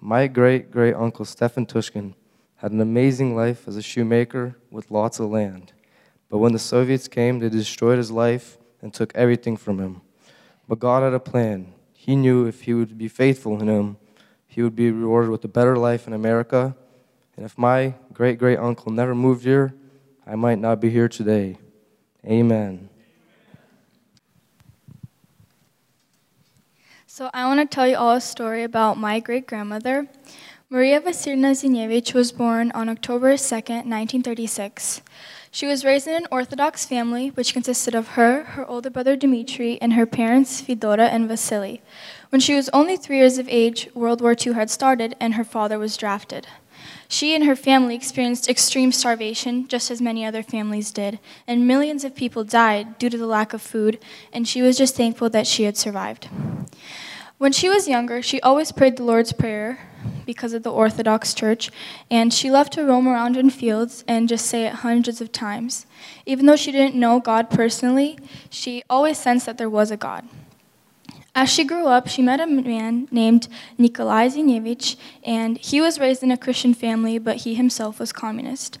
[0.00, 2.14] My great great uncle Stefan Tushkin
[2.56, 5.72] had an amazing life as a shoemaker with lots of land.
[6.28, 10.02] But when the Soviets came, they destroyed his life and took everything from him.
[10.68, 11.72] But God had a plan.
[11.94, 13.96] He knew if he would be faithful in him,
[14.46, 16.76] he would be rewarded with a better life in America.
[17.36, 19.74] And if my great great uncle never moved here,
[20.26, 21.58] I might not be here today.
[22.26, 22.90] Amen.
[27.18, 30.06] So I want to tell you all a story about my great grandmother.
[30.70, 35.02] Maria Vasilievna Zinevich was born on October 2nd, 1936.
[35.50, 39.82] She was raised in an Orthodox family, which consisted of her, her older brother Dmitri,
[39.82, 41.82] and her parents Fedora and Vasily.
[42.28, 45.42] When she was only three years of age, World War II had started, and her
[45.42, 46.46] father was drafted.
[47.08, 52.04] She and her family experienced extreme starvation, just as many other families did, and millions
[52.04, 53.98] of people died due to the lack of food,
[54.32, 56.28] and she was just thankful that she had survived.
[57.38, 59.78] When she was younger, she always prayed the Lord's Prayer
[60.26, 61.70] because of the Orthodox Church,
[62.10, 65.86] and she loved to roam around in fields and just say it hundreds of times.
[66.26, 68.18] Even though she didn't know God personally,
[68.50, 70.28] she always sensed that there was a God.
[71.32, 73.46] As she grew up, she met a man named
[73.78, 78.80] Nikolai Zinevich, and he was raised in a Christian family, but he himself was communist.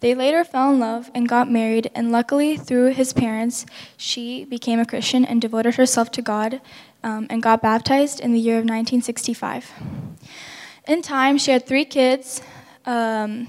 [0.00, 3.66] They later fell in love and got married, and luckily, through his parents,
[3.98, 6.62] she became a Christian and devoted herself to God
[7.02, 9.72] um, and got baptized in the year of 1965.
[10.86, 12.40] In time, she had three kids.
[12.86, 13.46] Um,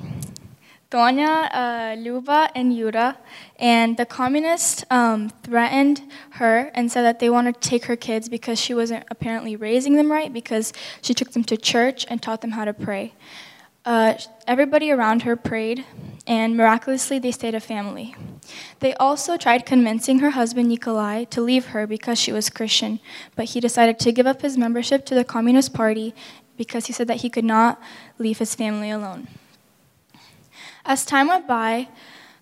[0.91, 3.15] Tonya, uh, Luba, and Yura,
[3.57, 8.27] and the communists um, threatened her and said that they wanted to take her kids
[8.27, 12.41] because she wasn't apparently raising them right because she took them to church and taught
[12.41, 13.13] them how to pray.
[13.85, 14.15] Uh,
[14.47, 15.85] everybody around her prayed,
[16.25, 18.15] and miraculously they stayed a family.
[18.79, 22.99] They also tried convincing her husband Nikolai to leave her because she was Christian,
[23.35, 26.13] but he decided to give up his membership to the Communist Party
[26.57, 27.81] because he said that he could not
[28.17, 29.27] leave his family alone.
[30.85, 31.87] As time went by,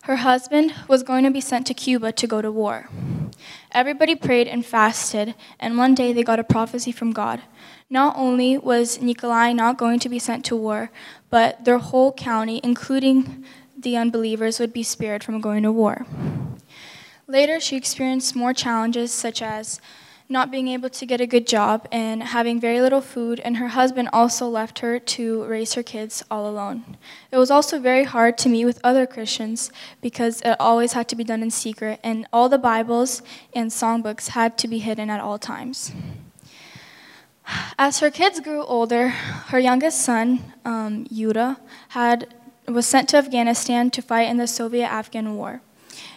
[0.03, 2.87] her husband was going to be sent to Cuba to go to war.
[3.71, 7.41] Everybody prayed and fasted, and one day they got a prophecy from God.
[7.89, 10.91] Not only was Nikolai not going to be sent to war,
[11.29, 13.43] but their whole county, including
[13.77, 16.05] the unbelievers, would be spared from going to war.
[17.27, 19.79] Later, she experienced more challenges, such as
[20.29, 23.69] not being able to get a good job and having very little food, and her
[23.69, 26.97] husband also left her to raise her kids all alone.
[27.31, 31.15] It was also very hard to meet with other Christians because it always had to
[31.15, 33.21] be done in secret, and all the Bibles
[33.53, 35.93] and songbooks had to be hidden at all times.
[37.79, 41.57] As her kids grew older, her youngest son, um, Yuda,
[41.89, 42.33] had,
[42.67, 45.61] was sent to Afghanistan to fight in the Soviet Afghan War.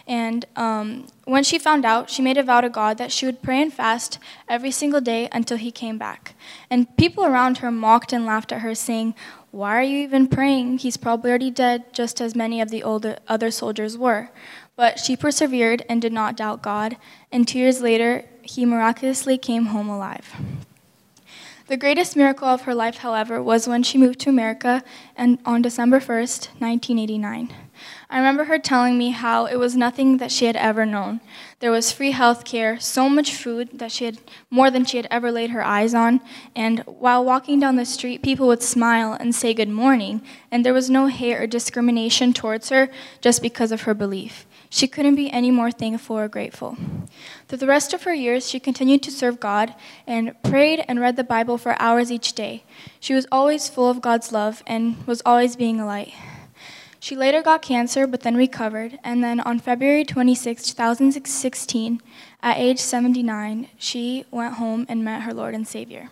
[0.07, 3.41] And um, when she found out, she made a vow to God that she would
[3.41, 6.35] pray and fast every single day until he came back.
[6.69, 9.15] And people around her mocked and laughed at her, saying,
[9.51, 10.79] Why are you even praying?
[10.79, 14.29] He's probably already dead, just as many of the older, other soldiers were.
[14.75, 16.97] But she persevered and did not doubt God,
[17.31, 20.35] and two years later, he miraculously came home alive.
[21.71, 24.83] The greatest miracle of her life, however, was when she moved to America
[25.15, 27.53] and on December 1st, 1989.
[28.09, 31.21] I remember her telling me how it was nothing that she had ever known.
[31.61, 34.17] There was free health care, so much food that she had
[34.49, 36.19] more than she had ever laid her eyes on,
[36.57, 40.73] and while walking down the street, people would smile and say good morning, and there
[40.73, 42.89] was no hate or discrimination towards her
[43.21, 44.45] just because of her belief.
[44.73, 46.77] She couldn't be any more thankful or grateful.
[47.47, 49.75] Through the rest of her years, she continued to serve God
[50.07, 52.63] and prayed and read the Bible for hours each day.
[53.01, 56.13] She was always full of God's love and was always being a light.
[57.01, 62.01] She later got cancer, but then recovered, and then on February 26, 2016,
[62.41, 66.09] at age 79, she went home and met her Lord and Savior.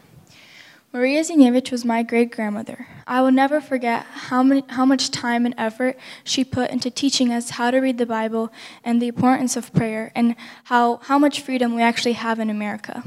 [0.91, 2.87] Maria Zinievich was my great grandmother.
[3.05, 7.31] I will never forget how, many, how much time and effort she put into teaching
[7.31, 8.51] us how to read the Bible
[8.83, 13.03] and the importance of prayer and how, how much freedom we actually have in America.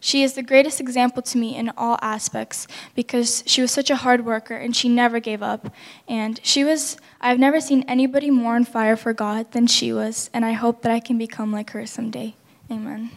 [0.00, 3.96] She is the greatest example to me in all aspects because she was such a
[3.96, 5.72] hard worker and she never gave up.
[6.08, 10.28] And she was, I've never seen anybody more on fire for God than she was,
[10.34, 12.34] and I hope that I can become like her someday.
[12.68, 13.10] Amen.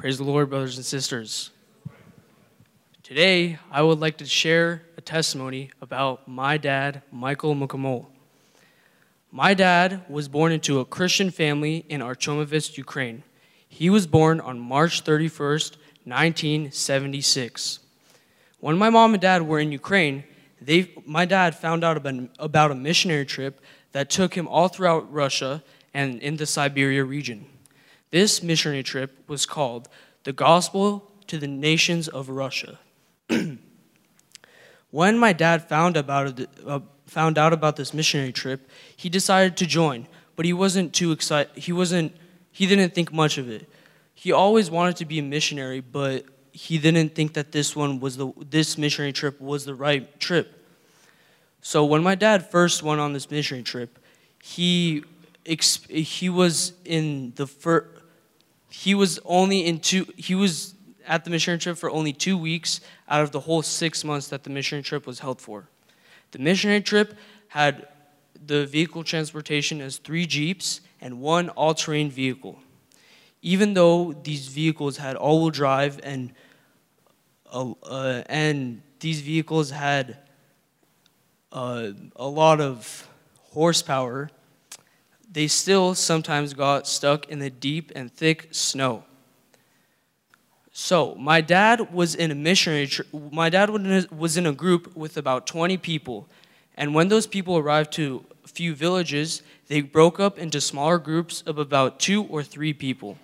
[0.00, 1.50] Praise the Lord, brothers and sisters.
[3.02, 8.06] Today, I would like to share a testimony about my dad, Michael Mukamol.
[9.30, 13.24] My dad was born into a Christian family in Archomovets, Ukraine.
[13.68, 17.80] He was born on March 31st, 1976.
[18.58, 20.24] When my mom and dad were in Ukraine,
[20.62, 23.60] they, my dad found out about, about a missionary trip
[23.92, 27.44] that took him all throughout Russia and in the Siberia region.
[28.10, 29.88] This missionary trip was called
[30.24, 32.78] The Gospel to the Nations of Russia.
[34.90, 39.56] when my dad found, about it, uh, found out about this missionary trip, he decided
[39.58, 41.56] to join, but he wasn't too excited.
[41.56, 42.12] He wasn't
[42.52, 43.68] he didn't think much of it.
[44.12, 48.16] He always wanted to be a missionary, but he didn't think that this one was
[48.16, 50.56] the this missionary trip was the right trip.
[51.62, 53.98] So when my dad first went on this missionary trip,
[54.42, 55.04] he
[55.44, 57.99] he was in the first
[58.70, 60.74] he was only in two he was
[61.06, 64.44] at the missionary trip for only two weeks out of the whole six months that
[64.44, 65.68] the missionary trip was held for.
[66.30, 67.14] The missionary trip
[67.48, 67.88] had
[68.46, 72.60] the vehicle transportation as three jeeps and one all-terrain vehicle.
[73.42, 76.32] Even though these vehicles had all-wheel drive and
[77.52, 80.18] uh, uh, and these vehicles had
[81.50, 83.08] uh, a lot of
[83.52, 84.30] horsepower
[85.30, 89.04] they still sometimes got stuck in the deep and thick snow.
[90.72, 93.70] So, my dad was in a missionary my dad
[94.10, 96.28] was in a group with about 20 people.
[96.76, 101.42] And when those people arrived to a few villages, they broke up into smaller groups
[101.42, 103.18] of about 2 or 3 people.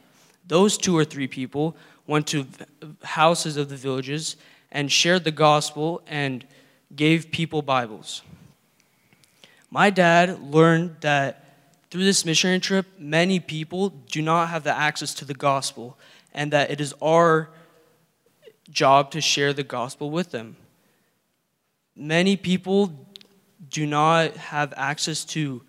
[0.47, 2.47] Those 2 or 3 people went to
[3.03, 4.37] houses of the villages
[4.71, 6.45] and shared the gospel and
[6.95, 8.23] gave people Bibles.
[9.71, 11.46] My dad learned that
[11.91, 15.99] through this missionary trip, many people do not have the access to the gospel,
[16.35, 17.51] and that it is our
[18.71, 20.57] job to share the gospel with them.
[21.95, 23.07] Many people
[23.71, 25.63] do not have access to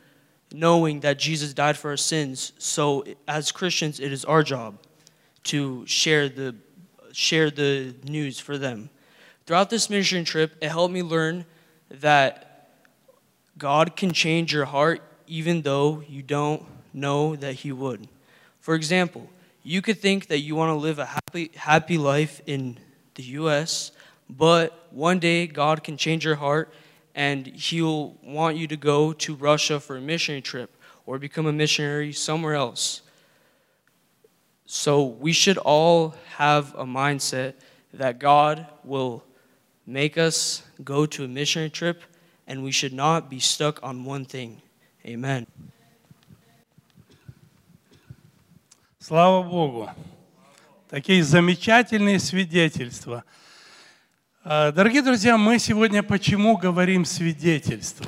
[0.52, 4.80] knowing that Jesus died for our sins, so as Christians, it is our job
[5.44, 6.56] to share the,
[7.12, 8.90] share the news for them.
[9.46, 11.46] Throughout this mission trip, it helped me learn
[11.90, 12.70] that
[13.58, 16.64] God can change your heart even though you don't
[16.94, 18.08] know that He would.
[18.60, 19.30] For example,
[19.64, 22.78] you could think that you want to live a happy, happy life in
[23.16, 23.92] the U.S.,
[24.30, 26.74] but one day God can change your heart
[27.16, 30.76] and He'll want you to go to Russia for a missionary trip
[31.06, 33.02] or become a missionary somewhere else.
[34.66, 37.54] So we should all have a mindset
[37.94, 39.24] that God will
[39.86, 42.04] make us go to a missionary trip
[42.46, 44.62] and we should not be stuck on one thing.
[45.08, 45.48] Amen.
[49.00, 49.90] Слава Богу.
[50.90, 53.24] Такие замечательные свидетельства.
[54.44, 58.06] А, Дорогие друзья, мы сегодня почему говорим свидетельство?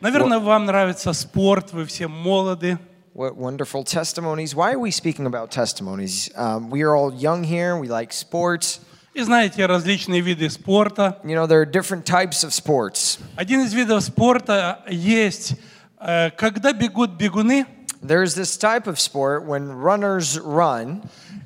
[0.00, 2.78] Наверное, вам нравится спорт, вы все молоды.
[3.12, 4.54] What wonderful testimonies.
[4.54, 6.30] Why are we speaking about testimonies?
[6.36, 8.80] Um, we are all young here, we like sports.
[9.12, 11.18] И знаете различные виды спорта.
[11.24, 13.18] You know, there are different types of sports.
[13.34, 15.56] Один из видов спорта есть,
[15.99, 17.65] когда бегут бегуны,
[18.03, 21.03] There's this type of sport when runners run,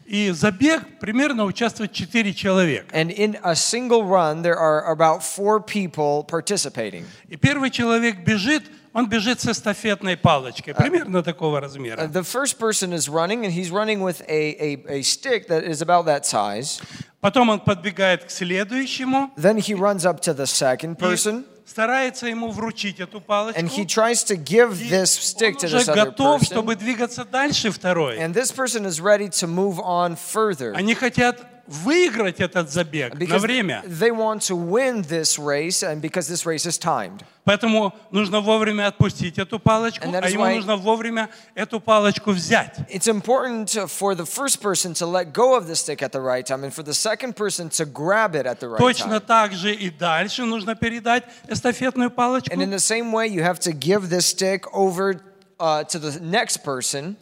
[0.07, 2.87] и забег примерно участвует 4 человека.
[2.93, 7.03] and in a single run, there are about four people participating.
[7.27, 8.63] И первый человек бежит,
[8.93, 12.07] он бежит с эстафетной палочкой, примерно такого Uh, размера.
[12.07, 15.81] the first person is running, and he's running with a, a, a stick that is
[15.81, 16.81] about that size.
[17.19, 22.27] Потом он подбегает к следующему, Then he runs up to the second и person, старается
[22.27, 23.59] ему вручить эту палочку.
[23.59, 26.45] and he tries to give this stick to Он уже this other готов, person.
[26.45, 28.17] чтобы двигаться дальше второй.
[28.19, 30.73] And this person is ready to move on further.
[30.75, 33.81] Они хотят выиграть этот забег на Because время.
[33.87, 37.23] they want to win this race, and because this race is timed.
[37.43, 41.79] Поэтому нужно вовремя отпустить эту палочку, And that а is ему why- нужно вовремя эту
[41.79, 42.77] палочку взять.
[42.91, 46.21] It's important to- for the first person to let go of the stick at the
[46.21, 49.25] right time, and for the second person to grab it at the right Точно time.
[49.25, 52.53] так же и дальше нужно передать эстафетную палочку.
[52.53, 55.19] And in the same way, you have to give this stick over
[55.59, 57.15] uh, to the next person.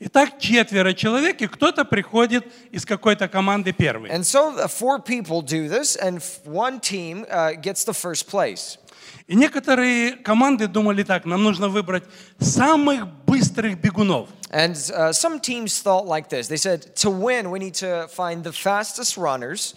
[0.00, 4.10] Итак, четверо человек, и кто-то приходит из какой-то команды первый.
[4.12, 8.28] And so the four people do this, and f- one team uh, gets the first
[8.30, 8.78] place.
[9.26, 12.04] И некоторые команды думали так, нам нужно выбрать
[12.38, 14.28] самых быстрых бегунов.
[14.50, 16.46] And uh, some teams thought like this.
[16.48, 19.74] They said, to win, we need to find the fastest runners,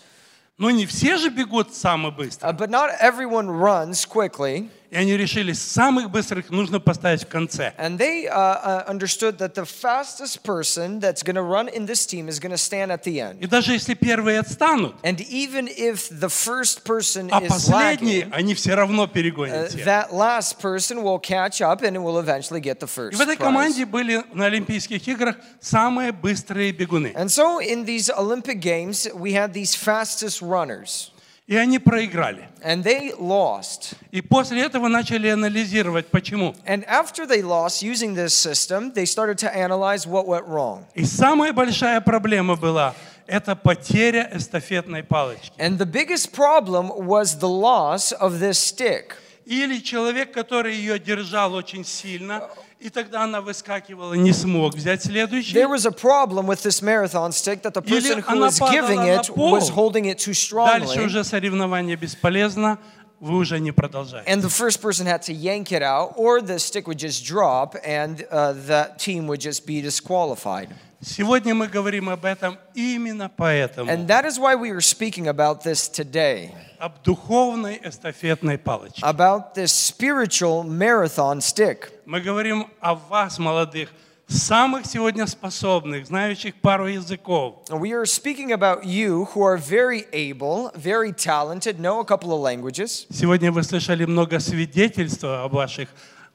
[0.59, 2.47] Но не все же бегут самые быстрые.
[2.47, 4.69] uh, but not everyone runs quickly.
[4.91, 7.73] И они решили, самых быстрых нужно поставить в конце.
[7.77, 12.05] And they uh, uh, understood that the fastest person that's going to run in this
[12.05, 13.39] team is going to stand at the end.
[13.41, 18.33] И даже если первые отстанут, And even if the first person а is последние, lagging,
[18.33, 19.85] они все равно uh, перегонят всех.
[19.85, 23.37] that last person will catch up and will eventually get the first И в этой
[23.37, 27.13] команде были на Олимпийских играх самые быстрые бегуны.
[27.15, 31.10] And so in these Olympic Games, we had these fastest runners,
[31.51, 32.47] И они проиграли.
[32.63, 33.95] and they lost.
[34.11, 36.55] И после этого начали анализировать, почему.
[36.65, 40.85] And after they lost using this system, they started to analyze what went wrong.
[40.95, 42.95] И самая большая проблема была–
[43.27, 45.51] это потеря эстафетной палочки.
[45.57, 49.17] And the biggest problem was the loss of this stick.
[49.45, 52.49] Или человек, который ее держал очень сильно,
[52.80, 55.54] и тогда она выскакивала, не смог взять следующий.
[55.54, 58.58] There was a problem with this marathon stick that the Или person who она was
[58.70, 59.52] giving падала на it пол.
[59.56, 61.04] was holding it too Дальше strongly.
[61.06, 62.78] уже соревнование бесполезно,
[63.20, 64.30] вы уже не продолжаете.
[64.30, 67.74] And the first person had to yank it out, or the stick would just drop,
[67.84, 70.68] and uh, that team would just be disqualified.
[71.03, 73.89] Сегодня мы говорим об этом именно поэтому.
[73.89, 79.01] And that is why we are speaking about this today Об духовной эстафетной палочке.
[79.03, 81.89] about this spiritual marathon stick.
[82.05, 83.89] Мы говорим о вас, молодых,
[84.27, 87.63] самых сегодня способных, знающих пару языков.
[87.71, 92.41] We are speaking about you who are very able, very talented, know a couple of
[92.41, 93.07] languages.
[93.09, 95.89] Сегодня вы слышали много свидетельств о ваших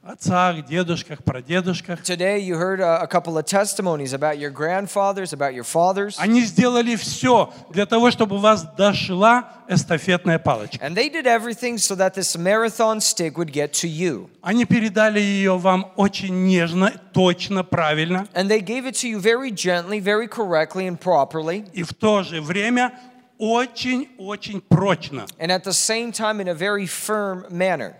[0.06, 2.02] отцах, дедушках, прадедушках.
[2.02, 6.16] Today you heard uh, a couple of testimonies about your grandfathers, about your fathers.
[6.18, 10.84] Они сделали все для того, чтобы у вас дошла эстафетная палочка.
[10.84, 14.28] And they did everything so that this marathon stick would get to you.
[14.42, 18.26] Они передали ее вам очень нежно, точно, правильно.
[18.34, 21.64] And they gave it to you very gently, very correctly, and properly.
[21.72, 22.92] И в то же время
[23.38, 27.94] очень-очень прочно, And at the same time, in a very firm manner.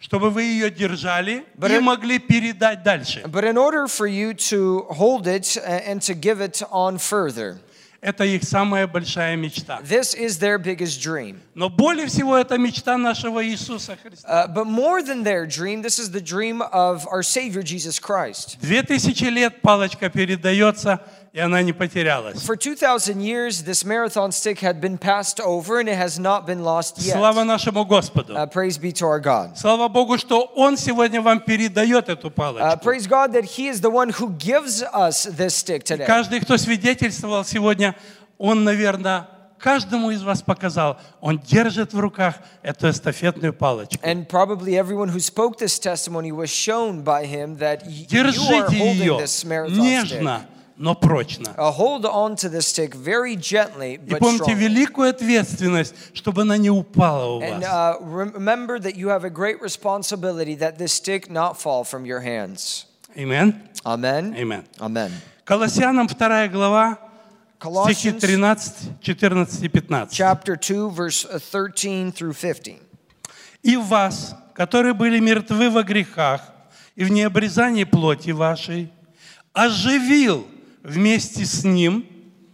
[0.00, 3.22] Чтобы вы ее держали But и it- могли передать дальше.
[3.26, 7.58] But in order for you to hold it and to give it on further,
[8.02, 9.78] Это их самая большая мечта.
[9.86, 11.38] this is their biggest dream.
[11.54, 14.26] Но более всего это мечта нашего Иисуса Христа.
[14.26, 18.56] Uh, but more than their dream, this is the dream of our Savior Jesus Christ.
[18.62, 22.42] Две тысячи лет палочка передается и она не потерялась.
[22.42, 26.64] For 2,000 years, this marathon stick had been passed over and it has not been
[26.64, 27.16] lost yet.
[27.16, 28.34] Слава нашему Господу.
[28.34, 29.56] Uh, praise be to our God.
[29.56, 32.80] Слава Богу, что Он сегодня вам передает эту Uh, палочку.
[32.82, 36.04] praise God that He is the one who gives us this stick today.
[36.04, 37.94] Каждый, кто свидетельствовал сегодня,
[38.36, 39.28] он, наверное,
[39.60, 44.02] каждому из вас показал, он держит в руках эту эстафетную палочку.
[44.02, 48.96] And probably everyone who spoke this testimony was shown by him that you are holding
[48.96, 50.22] ее this marathon stick.
[50.80, 51.54] Но прочно.
[51.58, 54.54] Uh, hold on to this stick very gently И but помните strongly.
[54.68, 57.64] великую ответственность, чтобы она не упала у And вас.
[57.64, 62.20] uh, remember that you have a great responsibility that this stick not fall from your
[62.20, 62.86] hands.
[63.16, 63.68] Amen.
[63.84, 64.34] Amen.
[64.34, 64.64] Amen.
[64.80, 65.12] Amen.
[65.44, 66.98] Колоссянам 2 глава,
[67.60, 70.12] стихи Colossians 13, 14 и 15.
[70.12, 72.78] chapter 2, verse uh, 13 through 15.
[73.62, 76.40] «И вас, которые были мертвы во грехах
[76.96, 78.90] и в необрезании плоти вашей,
[79.52, 80.46] оживил
[80.82, 82.06] вместе с Ним,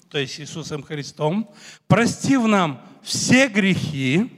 [0.09, 1.51] то есть Иисусом Христом,
[1.87, 4.31] простив нам все грехи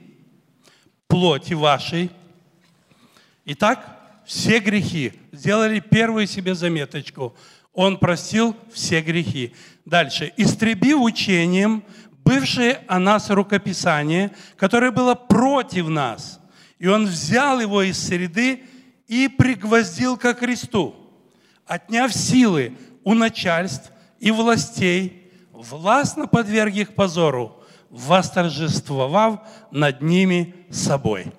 [1.06, 2.10] плоти вашей».
[3.44, 5.14] Итак, все грехи.
[5.32, 7.34] Сделали первую себе заметочку.
[7.72, 9.54] Он простил все грехи.
[9.86, 10.32] Дальше.
[10.36, 11.82] «Истребив учением
[12.28, 16.40] бывшее о нас рукописание, которое было против нас.
[16.78, 18.64] И он взял его из среды
[19.06, 20.94] и пригвоздил ко кресту,
[21.64, 22.76] отняв силы
[23.08, 23.90] у начальств
[24.20, 29.40] и властей, властно подверг их позору, восторжествовав
[29.70, 31.32] над ними собой».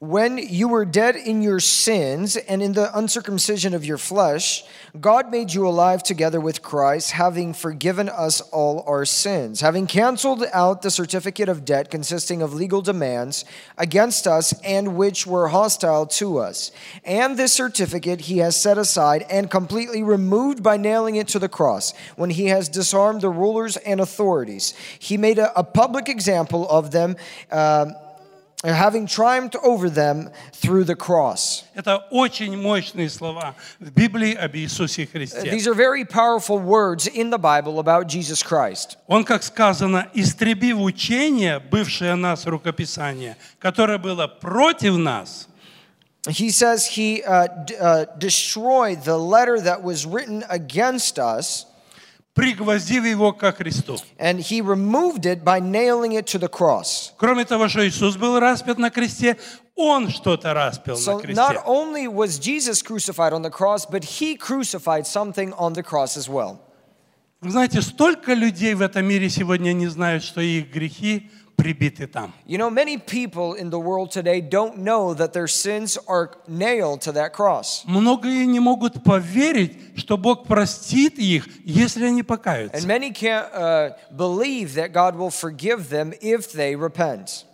[0.00, 4.64] When you were dead in your sins and in the uncircumcision of your flesh,
[5.00, 10.44] God made you alive together with Christ, having forgiven us all our sins, having canceled
[10.52, 13.46] out the certificate of debt consisting of legal demands
[13.78, 16.72] against us and which were hostile to us.
[17.04, 21.48] And this certificate he has set aside and completely removed by nailing it to the
[21.48, 21.94] cross.
[22.16, 26.90] When he has disarmed the rulers and authorities, he made a, a public example of
[26.90, 27.16] them.
[27.50, 27.94] um,
[28.63, 31.63] having triumphed over them through the cross.
[31.75, 35.49] Это очень мощные слова в Библии об Иисусе Христе.
[35.51, 38.97] These are very powerful words in the Bible about Jesus Christ.
[39.07, 45.47] Он, как сказано, истребив учение, бывшее о нас рукописание, которое было против нас,
[46.27, 51.65] He says he uh, d- uh, destroyed the letter that was written against us,
[52.34, 53.98] Пригвоздив его ко Христу.
[54.18, 57.12] and he removed it by nailing it to the cross.
[57.18, 59.36] Кроме того, что Иисус был распят на кресте,
[59.74, 61.62] Он что-то распил So на not кресте.
[61.66, 66.28] only was Jesus crucified on the cross, but he crucified something on the cross as
[66.28, 66.58] well.
[67.40, 72.31] Вы знаете, столько людей в этом мире сегодня не знают, что их грехи прибиты там.
[72.45, 77.01] You know, many people in the world today don't know that their sins are nailed
[77.01, 77.83] to that cross.
[77.85, 82.85] Многие не могут поверить, что Бог простит их, если они And покаются.
[82.87, 87.45] many can't uh, believe that God will forgive them if they repent.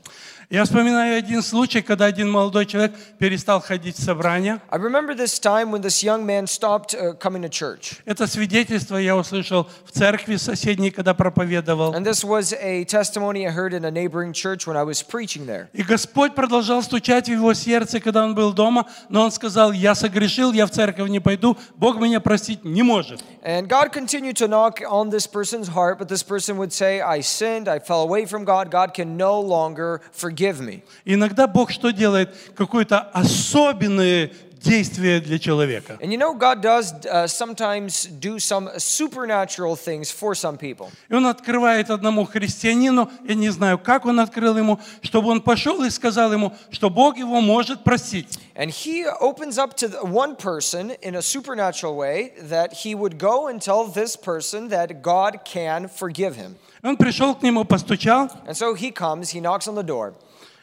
[0.50, 4.62] Я вспоминаю один случай, когда один молодой человек перестал ходить в собрания.
[4.70, 8.00] I remember this time when this young man stopped uh, coming to church.
[8.06, 11.92] Это свидетельство я услышал в церкви соседней, когда проповедовал.
[11.92, 15.44] And this was a testimony I heard in a neighboring church when I was preaching
[15.44, 15.68] there.
[15.74, 19.94] И Господь продолжал стучать в его сердце, когда он был дома, но он сказал, я
[19.94, 23.22] согрешил, я в церковь не пойду, Бог меня простить не может.
[23.44, 27.20] And God continued to knock on this person's heart, but this person would say, I
[27.20, 30.82] sinned, I fell away from God, God can no longer forgive me.
[31.04, 32.34] Иногда Бог что делает?
[32.54, 34.30] Какое-то особенное
[34.60, 35.98] действие для человека.
[36.00, 40.90] And you know, God does uh, sometimes do some supernatural things for some people.
[41.08, 45.82] И он открывает одному христианину, я не знаю, как он открыл ему, чтобы он пошел
[45.84, 48.38] и сказал ему, что Бог его может простить.
[48.54, 53.48] And he opens up to one person in a supernatural way that he would go
[53.48, 56.56] and tell this person that God can forgive him.
[56.82, 60.14] Он пришел к нему, постучал And so he comes, he knocks on the door,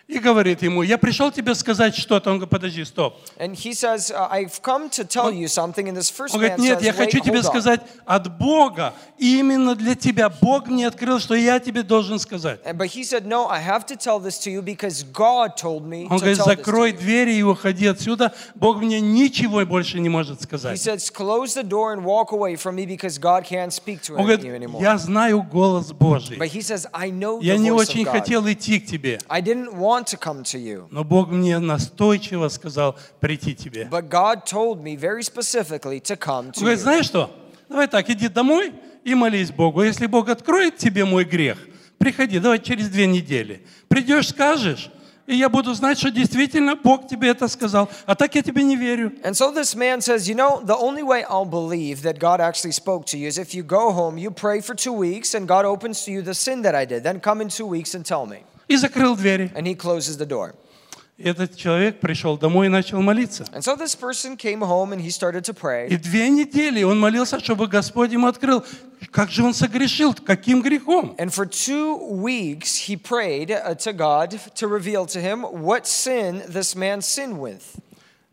[0.07, 2.29] и говорит ему, я пришел тебе сказать что-то.
[2.29, 3.15] Он говорит, подожди, стоп.
[3.39, 5.87] and he says, uh, I've come to tell you something.
[5.89, 9.73] And this first Он говорит, нет, says, я хочу тебе сказать от Бога, и именно
[9.75, 10.29] для тебя.
[10.29, 12.59] Бог мне открыл, что я тебе должен сказать.
[12.63, 16.07] But he said, No, I have to tell this to you because God told me
[16.09, 16.97] Он to говорит, tell this to закрой you.
[16.97, 18.31] двери и уходи отсюда.
[18.53, 20.77] Бог мне ничего больше не может He сказать.
[20.79, 24.25] says, Close the door and walk away from me because God can't speak to Он
[24.25, 24.81] говорит, anymore.
[24.81, 26.37] я знаю голос Божий.
[26.37, 29.41] But he says, I know Я the не voice очень хотел идти к тебе, I
[29.41, 30.87] didn't want to come to you.
[30.91, 33.87] но Бог мне настойчиво сказал прийти тебе.
[33.89, 36.83] But God told me very specifically to come to говорит, you.
[36.83, 37.29] знаешь что?
[37.69, 38.73] Давай так, иди домой
[39.03, 39.81] и молись Богу.
[39.83, 41.57] Если Бог откроет тебе мой грех,
[41.97, 43.65] приходи, давай через две недели.
[43.87, 44.91] Придешь, скажешь,
[45.27, 47.89] И я буду знать, что действительно Бог тебе это сказал.
[48.05, 49.11] А так я тебе не верю.
[49.23, 52.73] And so this man says, You know, the only way I'll believe that God actually
[52.73, 55.65] spoke to you is if you go home, you pray for two weeks, and God
[55.65, 57.01] opens to you the sin that I did.
[57.01, 58.43] Then come in two weeks and tell me.
[58.67, 59.51] И закрыл двери.
[59.55, 60.55] And he closes the door.
[61.17, 63.45] И этот человек пришел домой и начал молиться.
[63.53, 65.53] And so this person came home and he started to
[65.87, 68.65] И две недели он молился, чтобы Господь ему открыл,
[69.11, 71.15] как же он согрешил, каким грехом.
[71.17, 76.43] And for two weeks, he prayed uh, to God to reveal to him what sin
[76.49, 77.63] this man sinned with.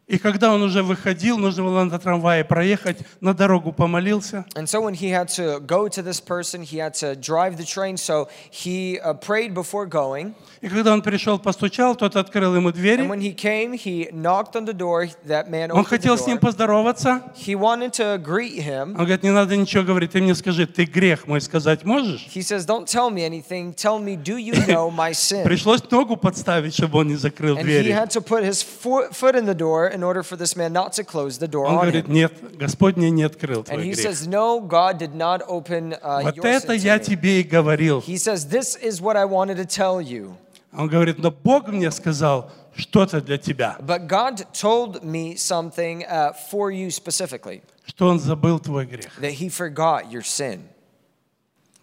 [0.09, 4.45] И когда он уже выходил, нужно было на трамвае проехать, на дорогу помолился.
[4.57, 7.65] And so when he had to go to this person, he had to drive the
[7.65, 7.97] train.
[7.97, 10.35] So he uh, prayed before going.
[10.61, 13.03] И когда он пришел, постучал, тот открыл ему And двери.
[13.07, 15.07] when he came, he knocked on the door.
[15.29, 16.41] That man Он opened хотел the с ним door.
[16.41, 17.23] поздороваться.
[17.37, 18.91] He wanted to greet him.
[18.99, 22.27] Он говорит, не надо ничего говорить, ты мне скажи, ты грех мой сказать можешь?
[22.35, 23.73] He says, Don't tell me anything.
[23.73, 25.45] Tell me, do you know my sin?
[25.45, 29.37] Пришлось ногу подставить, чтобы он не закрыл And he had to put his fo- foot
[29.37, 31.82] in the door in order for this man not to close the door Он on
[31.86, 32.14] говорит, him.
[32.14, 34.00] нет, Господь мне не открыл And твой he грех.
[34.06, 37.06] says, No, God did not open uh, Вот your это sin я to me.
[37.16, 38.00] тебе и говорил.
[38.02, 40.38] He says, This is what I wanted to tell you.
[40.74, 46.34] Он говорит, но Бог мне сказал что-то для тебя, But God told me something uh,
[46.52, 49.12] for you specifically что Он забыл твой грех.
[49.22, 50.62] that He forgot your sin.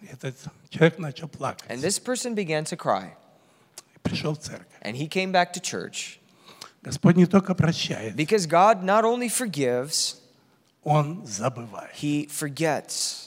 [0.01, 0.35] И Этот
[0.69, 1.65] человек начал плакать.
[1.69, 3.13] And this person began to cry.
[4.03, 4.67] Пришел в церковь.
[4.83, 6.18] And he came back to church
[6.82, 10.16] Господь не только прощает, because God not only forgives,
[10.82, 11.92] Он забывает.
[12.00, 13.26] He forgets.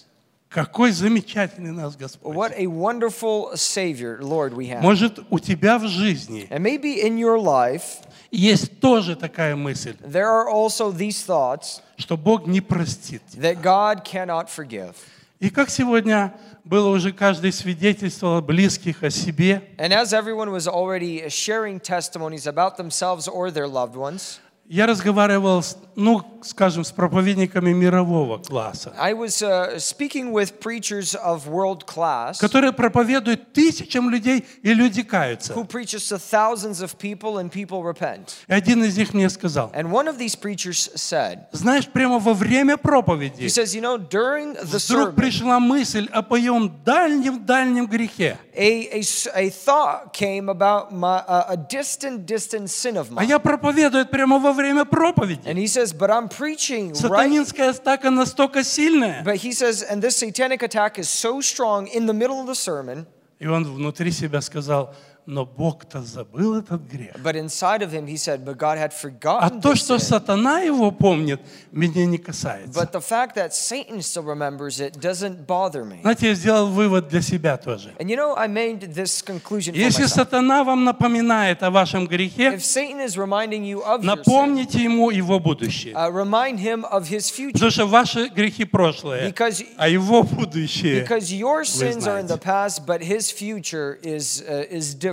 [0.49, 2.35] Какой замечательный нас Господь.
[2.35, 4.81] What a wonderful Savior, Lord, we have.
[4.81, 8.01] Может, у тебя в жизни And maybe in your life,
[8.31, 13.21] есть тоже такая мысль, there are also these thoughts что Бог не простит.
[13.37, 14.95] that God cannot forgive.
[15.42, 16.34] И как сегодня
[16.64, 22.76] было уже каждый свидетельствовал близких о себе, And as everyone was already sharing testimonies about
[22.76, 29.13] themselves or their loved ones, Я разговаривал, с, ну, скажем, с проповедниками мирового класса, I
[29.13, 35.53] was uh, speaking with preachers of world class которые проповедуют тысячам людей, и люди каются.
[35.53, 38.33] who preaches to thousands of people and people repent.
[38.47, 42.33] И один из них мне сказал, And one of these preachers said, знаешь, прямо во
[42.33, 47.85] время he проповеди says, you know, during the вдруг sermon, пришла мысль о моем дальнем-дальнем
[47.87, 48.37] грехе.
[48.55, 53.39] a, a, s- a thought came about my, a distant, distant sin of А я
[53.39, 55.41] проповедую прямо во время проповеди.
[55.45, 56.93] And he says, but I'm preaching.
[56.93, 59.23] Сатанинская атака настолько сильная.
[59.23, 62.55] But he says, and this satanic attack is so strong in the middle of the
[62.55, 63.05] sermon,
[63.39, 64.93] И он внутри себя сказал,
[65.25, 67.15] но Бог-то забыл этот грех.
[67.23, 70.59] but inside of him he said, but God had А forgotten то, this что сатана
[70.59, 71.39] его помнит,
[71.71, 72.77] меня не касается.
[72.77, 76.01] But the fact that Satan still remembers it doesn't bother me.
[76.01, 77.93] Знаете, я сделал вывод для себя тоже.
[77.99, 80.15] And you know, I made this conclusion for Если myself.
[80.15, 84.83] сатана вам напоминает о вашем грехе, If Satan is reminding you of your sin, напомните
[84.83, 85.93] ему его будущее.
[85.95, 87.53] uh, remind him of his future.
[87.53, 91.01] Потому что ваши грехи прошлое, Because, а его будущее.
[91.03, 95.12] because your sins are in the past, but his future is, uh, is different.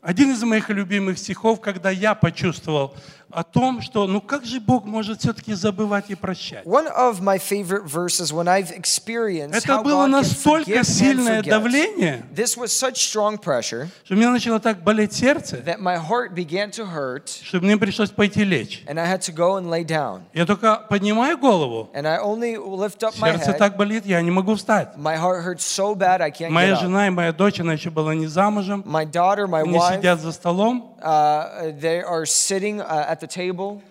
[0.00, 2.94] Один из моих любимых стихов, когда я почувствовал
[3.30, 6.64] о том, что ну как же Бог может все-таки забывать и прощать.
[6.64, 12.68] One of my favorite verses when I've experienced Это было настолько сильное давление, This was
[12.68, 16.86] such strong pressure что у меня начало так болеть сердце, that my heart began to
[16.86, 18.84] hurt что мне пришлось пойти лечь.
[18.86, 20.20] and I had to go and lay down.
[20.32, 23.58] Я только поднимаю голову, And I only lift up my сердце head.
[23.58, 24.90] так болит, я не могу встать.
[24.96, 26.80] My heart hurts so bad I can't Моя get up.
[26.82, 30.20] жена и моя дочь, она еще была не замужем, My daughter, my они wife, сидят
[30.20, 33.81] за столом, uh, they are sitting uh, at the table,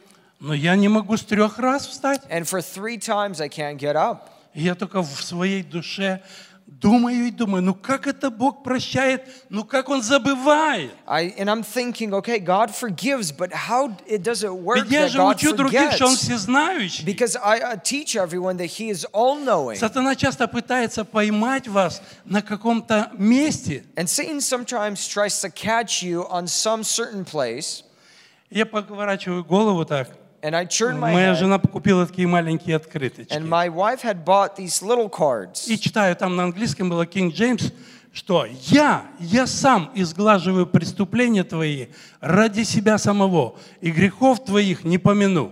[0.41, 2.23] но я не могу с трех раз встать.
[2.31, 4.31] and for three times I can't get up.
[4.55, 6.23] И я только в своей душе
[6.68, 10.92] думаю и думаю, ну как это Бог прощает, ну как Он забывает.
[11.08, 15.08] I, and I'm thinking, okay, God forgives, but how it does it work Ведь я
[15.08, 17.06] же God учу других, что Он всезнающий.
[17.06, 19.78] Because I uh, teach everyone that He is all-knowing.
[19.78, 23.84] Сатана часто пытается поймать вас на каком-то месте.
[23.96, 27.84] And Satan sometimes tries to catch you on some certain place,
[28.50, 30.10] Я поворачиваю голову так.
[30.46, 33.34] And I turn my Моя head, жена купила такие маленькие открыточки.
[33.34, 35.68] and my wife had bought these little cards.
[35.68, 37.74] И читаю, там на английском было King James,
[38.14, 41.88] что я, я сам изглаживаю преступления твои
[42.22, 45.52] ради себя самого, и грехов твоих не помяну.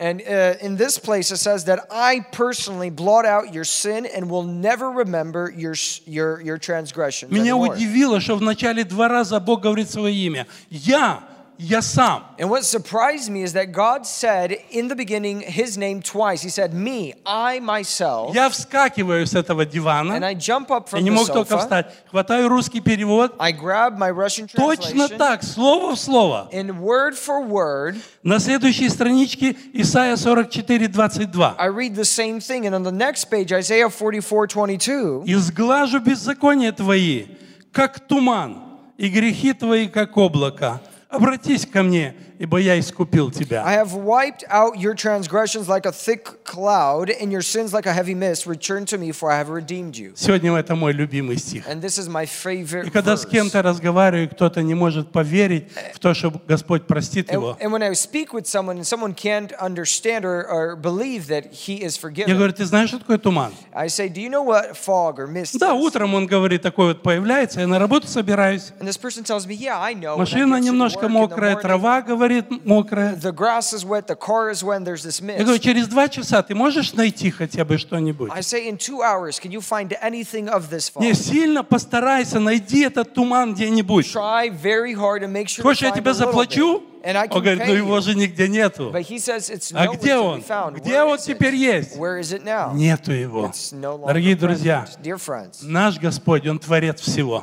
[0.00, 4.28] And uh, in this place, it says that I personally blot out your sin and
[4.28, 5.76] will never remember your,
[6.06, 7.76] your, your transgressions Меня anymore.
[7.76, 10.48] удивило, что в начале два раза Бог говорит свое имя.
[10.70, 11.22] Я,
[11.62, 12.24] я сам.
[12.38, 16.42] And what surprised me is that God said in the beginning his name twice.
[16.42, 18.34] He said, Me, I myself.
[18.34, 20.14] Я вскакиваю с этого And дивана.
[20.26, 21.58] I jump up Я from не the мог только sofa.
[21.60, 21.86] встать.
[22.10, 23.34] Хватаю русский перевод.
[23.38, 25.16] I grab my Russian Точно translation.
[25.18, 26.48] так, слово в слово.
[26.52, 31.54] And word for word, На следующей страничке Исайя 44, 22.
[31.58, 32.66] I read the same thing.
[32.66, 35.24] And on the next page, Isaiah 44 22.
[35.26, 37.26] «И сглажу беззакония твои,
[37.72, 38.62] как туман,
[38.98, 40.80] и грехи твои, как облако.
[41.12, 43.62] Обратись ко мне, ибо я искупил тебя».
[43.64, 47.92] I have wiped out your transgressions like a thick cloud, and your sins like a
[47.92, 48.46] heavy mist.
[48.46, 50.12] Return to me, for I have redeemed you.
[50.16, 51.68] Сегодня это мой любимый стих.
[51.68, 55.68] And this is my И favorite когда с кем-то разговариваю, и кто-то не может поверить
[55.94, 59.14] в то, что Господь простит And, его, and when I speak with someone and someone
[59.14, 63.18] can't understand or, or believe that he is я forgiven, говорю, ты знаешь, что такое
[63.18, 63.52] туман?
[63.72, 67.02] I say, Do you know what fog or mist Да, утром он говорит, такой вот
[67.02, 68.72] появляется, я на работу собираюсь.
[68.80, 70.16] And this person tells me, Yeah, I know.
[70.18, 72.31] Машина немножко мокрая, трава, говорит,
[72.64, 73.14] мокрая.
[73.16, 75.62] The grass is wet, the car is wet, and there's this Я говорю, mist.
[75.62, 78.30] через два часа ты можешь найти хотя бы что-нибудь?
[78.32, 81.02] I say, In two hours, can you find anything of this fog?
[81.02, 84.06] Не, сильно постарайся, найди этот туман где-нибудь.
[84.06, 86.78] Try very hard and make sure Хочешь, я тебе заплачу?
[86.78, 86.91] bit.
[87.04, 88.92] Он говорит, ну его же нигде нету.
[88.94, 90.42] А где он?
[90.74, 91.96] Где он теперь есть?
[91.96, 93.52] Нету его.
[94.06, 94.86] Дорогие друзья,
[95.62, 97.42] наш Господь, Он творец всего.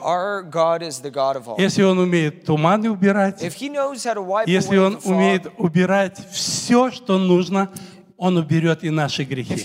[1.57, 7.69] Если Он умеет туманы убирать, если Он умеет убирать все, что нужно,
[8.17, 9.55] он уберет и наши грехи.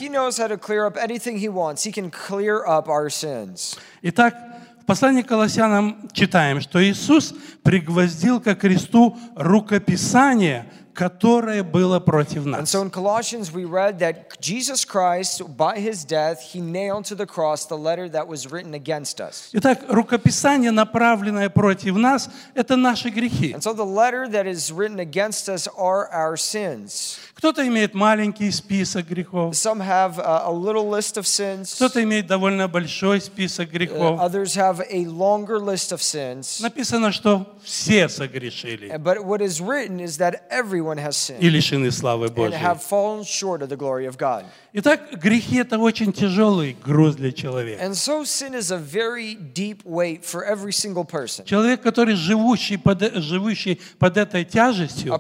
[4.03, 4.35] Итак,
[4.85, 12.53] в послании к Колоссянам читаем, что Иисус пригвоздил ко кресту рукописание, которое было против And
[12.63, 12.71] нас.
[12.71, 17.27] so in Colossians, we read that Jesus Christ, by his death, he nailed to the
[17.27, 19.51] cross the letter that was written against us.
[19.53, 23.53] Итак, рукописание, направленное против нас, это наши грехи.
[23.53, 27.19] And so the letter that is written against us are our sins.
[27.35, 32.27] Кто-то имеет маленький список грехов, Some have a, a little list of sins, кто-то имеет
[32.27, 34.21] довольно большой список uh, грехов.
[34.21, 36.61] others have a longer list of sins.
[36.61, 40.84] Написано, что все согрешили But what is written is that everyone
[41.41, 42.59] и лишены славы Божьей.
[44.73, 47.83] Итак, грехи— это очень тяжелый груз для человека.
[51.45, 55.13] Человек, который живущий под, живущий под этой тяжестью,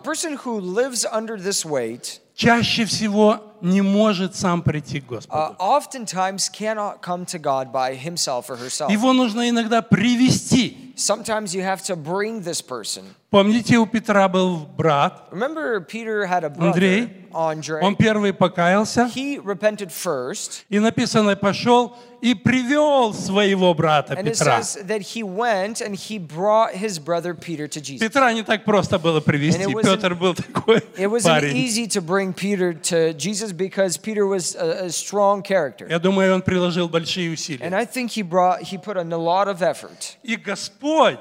[2.35, 5.57] чаще всего не может сам прийти к uh, Господу.
[5.59, 8.91] oftentimes cannot come to God by himself or herself.
[8.91, 10.93] Его нужно иногда привести.
[10.97, 13.03] Sometimes you have to bring this person.
[13.31, 17.25] Помните, у Петра был брат Remember, Peter had a brother, Андрей.
[17.33, 17.81] Andre.
[17.83, 24.39] Он первый покаялся, He repented first, и написано, пошел и привел своего брата and it
[24.39, 24.63] Петра.
[24.63, 27.99] says that he went and he brought his brother Peter to Jesus.
[28.01, 29.65] Петра не так просто было привести.
[29.83, 31.57] Петр был такой It wasn't парень.
[31.57, 35.88] easy to bring Peter to Jesus because Peter was a, a strong character.
[35.90, 37.74] Я думаю, он приложил большие And усилия.
[37.74, 40.18] I think he brought he put in a lot of effort.
[40.24, 41.20] И Господь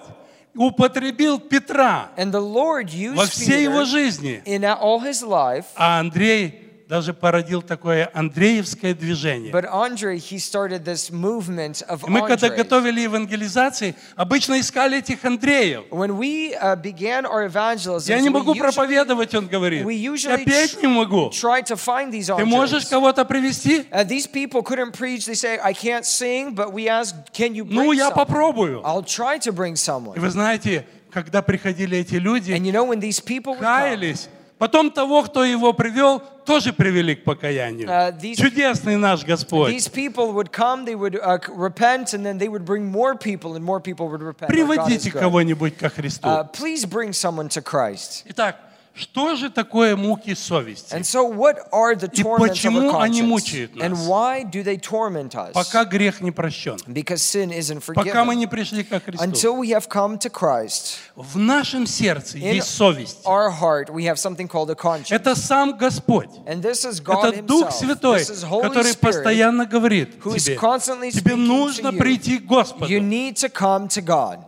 [0.55, 4.43] употребил Петра And the Lord во used всей его Peter жизни.
[4.45, 5.67] in all his life.
[5.77, 9.52] А Андрей даже породил такое Андреевское движение.
[9.52, 15.24] But Andre, he started this movement of И мы когда готовили евангелизации, обычно искали этих
[15.24, 15.86] Андреев.
[15.92, 19.86] When we uh, began our evangelism, Я не we могу usually, проповедовать, он говорит.
[19.86, 21.30] we Я петь не могу.
[21.30, 23.86] try to find these Ты можешь кого-то привести?
[23.92, 25.26] Uh, these people couldn't preach.
[25.26, 28.16] They say, I can't sing, but we ask, can you bring Ну, я someone?
[28.26, 28.82] попробую.
[28.84, 30.20] I'll try to bring И someone.
[30.20, 34.28] вы знаете, когда приходили эти люди, And you know, when these people would come, каялись,
[34.64, 37.86] потом того, кто его привел, тоже привели к покаянию.
[37.90, 39.72] Uh, these- Чудесный наш Господь.
[39.72, 43.56] these people would come, they would uh, repent, and then they would bring more people,
[43.58, 44.50] and more people would repent.
[44.50, 46.26] Приводите кого-нибудь ко Христу.
[46.30, 48.24] Uh, please bring someone to Christ.
[48.26, 48.56] Итак,
[48.96, 50.94] что же такое муки совести?
[50.94, 53.88] And so, what are the И почему они мучают нас?
[53.88, 55.52] And why do they torment us?
[55.54, 56.78] Пока грех не прощен.
[56.86, 59.24] Because sin isn't Пока мы не пришли ко Христу.
[59.24, 63.26] Until we have come to Christ, В нашем сердце in есть совесть.
[63.26, 65.12] our heart we have something called a conscience.
[65.12, 66.30] Это сам Господь.
[66.46, 67.72] And this is God Это Дух.
[67.72, 71.94] Святой, This is Holy который Spirit постоянно говорит who is тебе, constantly тебе нужно to
[71.94, 71.98] you.
[71.98, 72.86] прийти к Господу.
[72.86, 74.42] You need to come to God.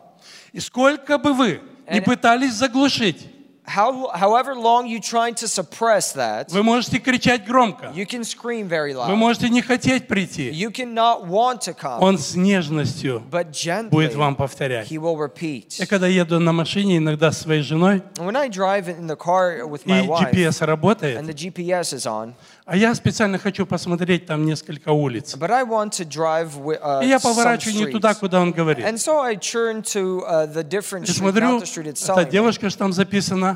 [0.54, 3.28] И сколько бы вы не пытались заглушить,
[3.68, 8.68] How, however long you try to suppress that, вы можете кричать громко, you can scream
[8.68, 9.16] very вы loud.
[9.16, 10.52] можете не хотеть прийти.
[10.52, 14.92] You cannot want to come, Он с нежностью but gently будет вам повторять.
[14.92, 15.80] He will repeat.
[15.80, 19.66] Я когда еду на машине иногда с своей женой, When I drive in the car
[19.68, 22.34] with и my wife, GPS and работает, the GPS is on,
[22.66, 25.36] а я специально хочу посмотреть там несколько улиц.
[25.36, 28.86] but I want to drive uh, И я поворачиваю не туда, куда он говорит.
[28.86, 32.08] And so I turn to uh, the different И street, not смотрю, the street it's
[32.08, 32.30] me.
[32.30, 33.55] девушка, что там записано,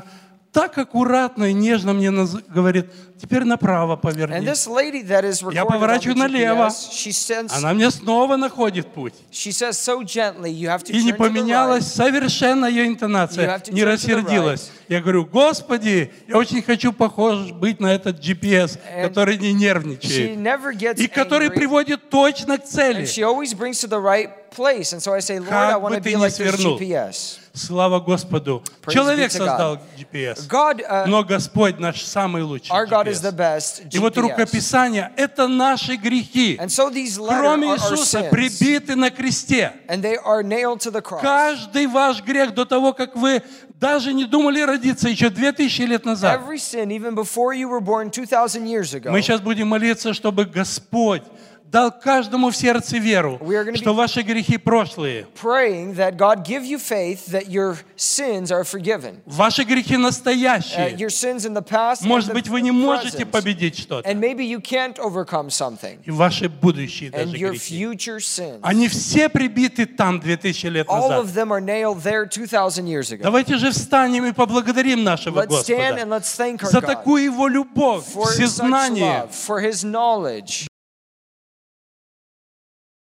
[0.52, 2.10] так аккуратно и нежно мне
[2.48, 2.90] говорит,
[3.20, 4.34] теперь направо поверни.
[5.54, 6.70] Я поворачиваю налево.
[7.56, 9.14] Она мне снова находит путь.
[10.88, 14.70] и не поменялась совершенно ее интонация, не рассердилась.
[14.88, 20.36] Я говорю, Господи, я очень хочу похож быть на этот GPS, который не нервничает.
[21.04, 23.04] и который приводит точно к цели.
[25.70, 27.38] Как бы ты не I like this GPS.
[27.60, 28.62] Слава Господу.
[28.82, 30.48] Praise Человек создал GPS.
[30.48, 33.36] God, uh, Но Господь наш самый лучший our God is the GPS.
[33.36, 34.20] best И вот GPS.
[34.22, 36.56] рукописание– это наши грехи.
[36.60, 38.30] And so these Кроме are Иисуса, sins.
[38.30, 39.72] прибиты на кресте.
[39.88, 41.20] And they are nailed to the cross.
[41.20, 43.42] Каждый ваш грех до того, как вы
[43.78, 46.40] даже не думали родиться еще 2000 лет назад.
[46.40, 50.44] Every sin, even before you were born 2,000 years ago, Мы сейчас будем молиться, чтобы
[50.46, 51.22] Господь
[51.70, 53.38] дал каждому в сердце веру,
[53.74, 55.26] что ваши грехи прошлые.
[59.26, 60.96] Ваши грехи настоящие.
[62.02, 64.08] Может быть, вы не можете победить что-то.
[66.04, 67.86] И ваши будущие даже грехи.
[68.62, 71.26] Они все прибиты там 2000 лет назад.
[73.22, 76.06] Давайте же встанем и поблагодарим нашего Господа
[76.70, 79.28] за такую Его любовь, все всезнание,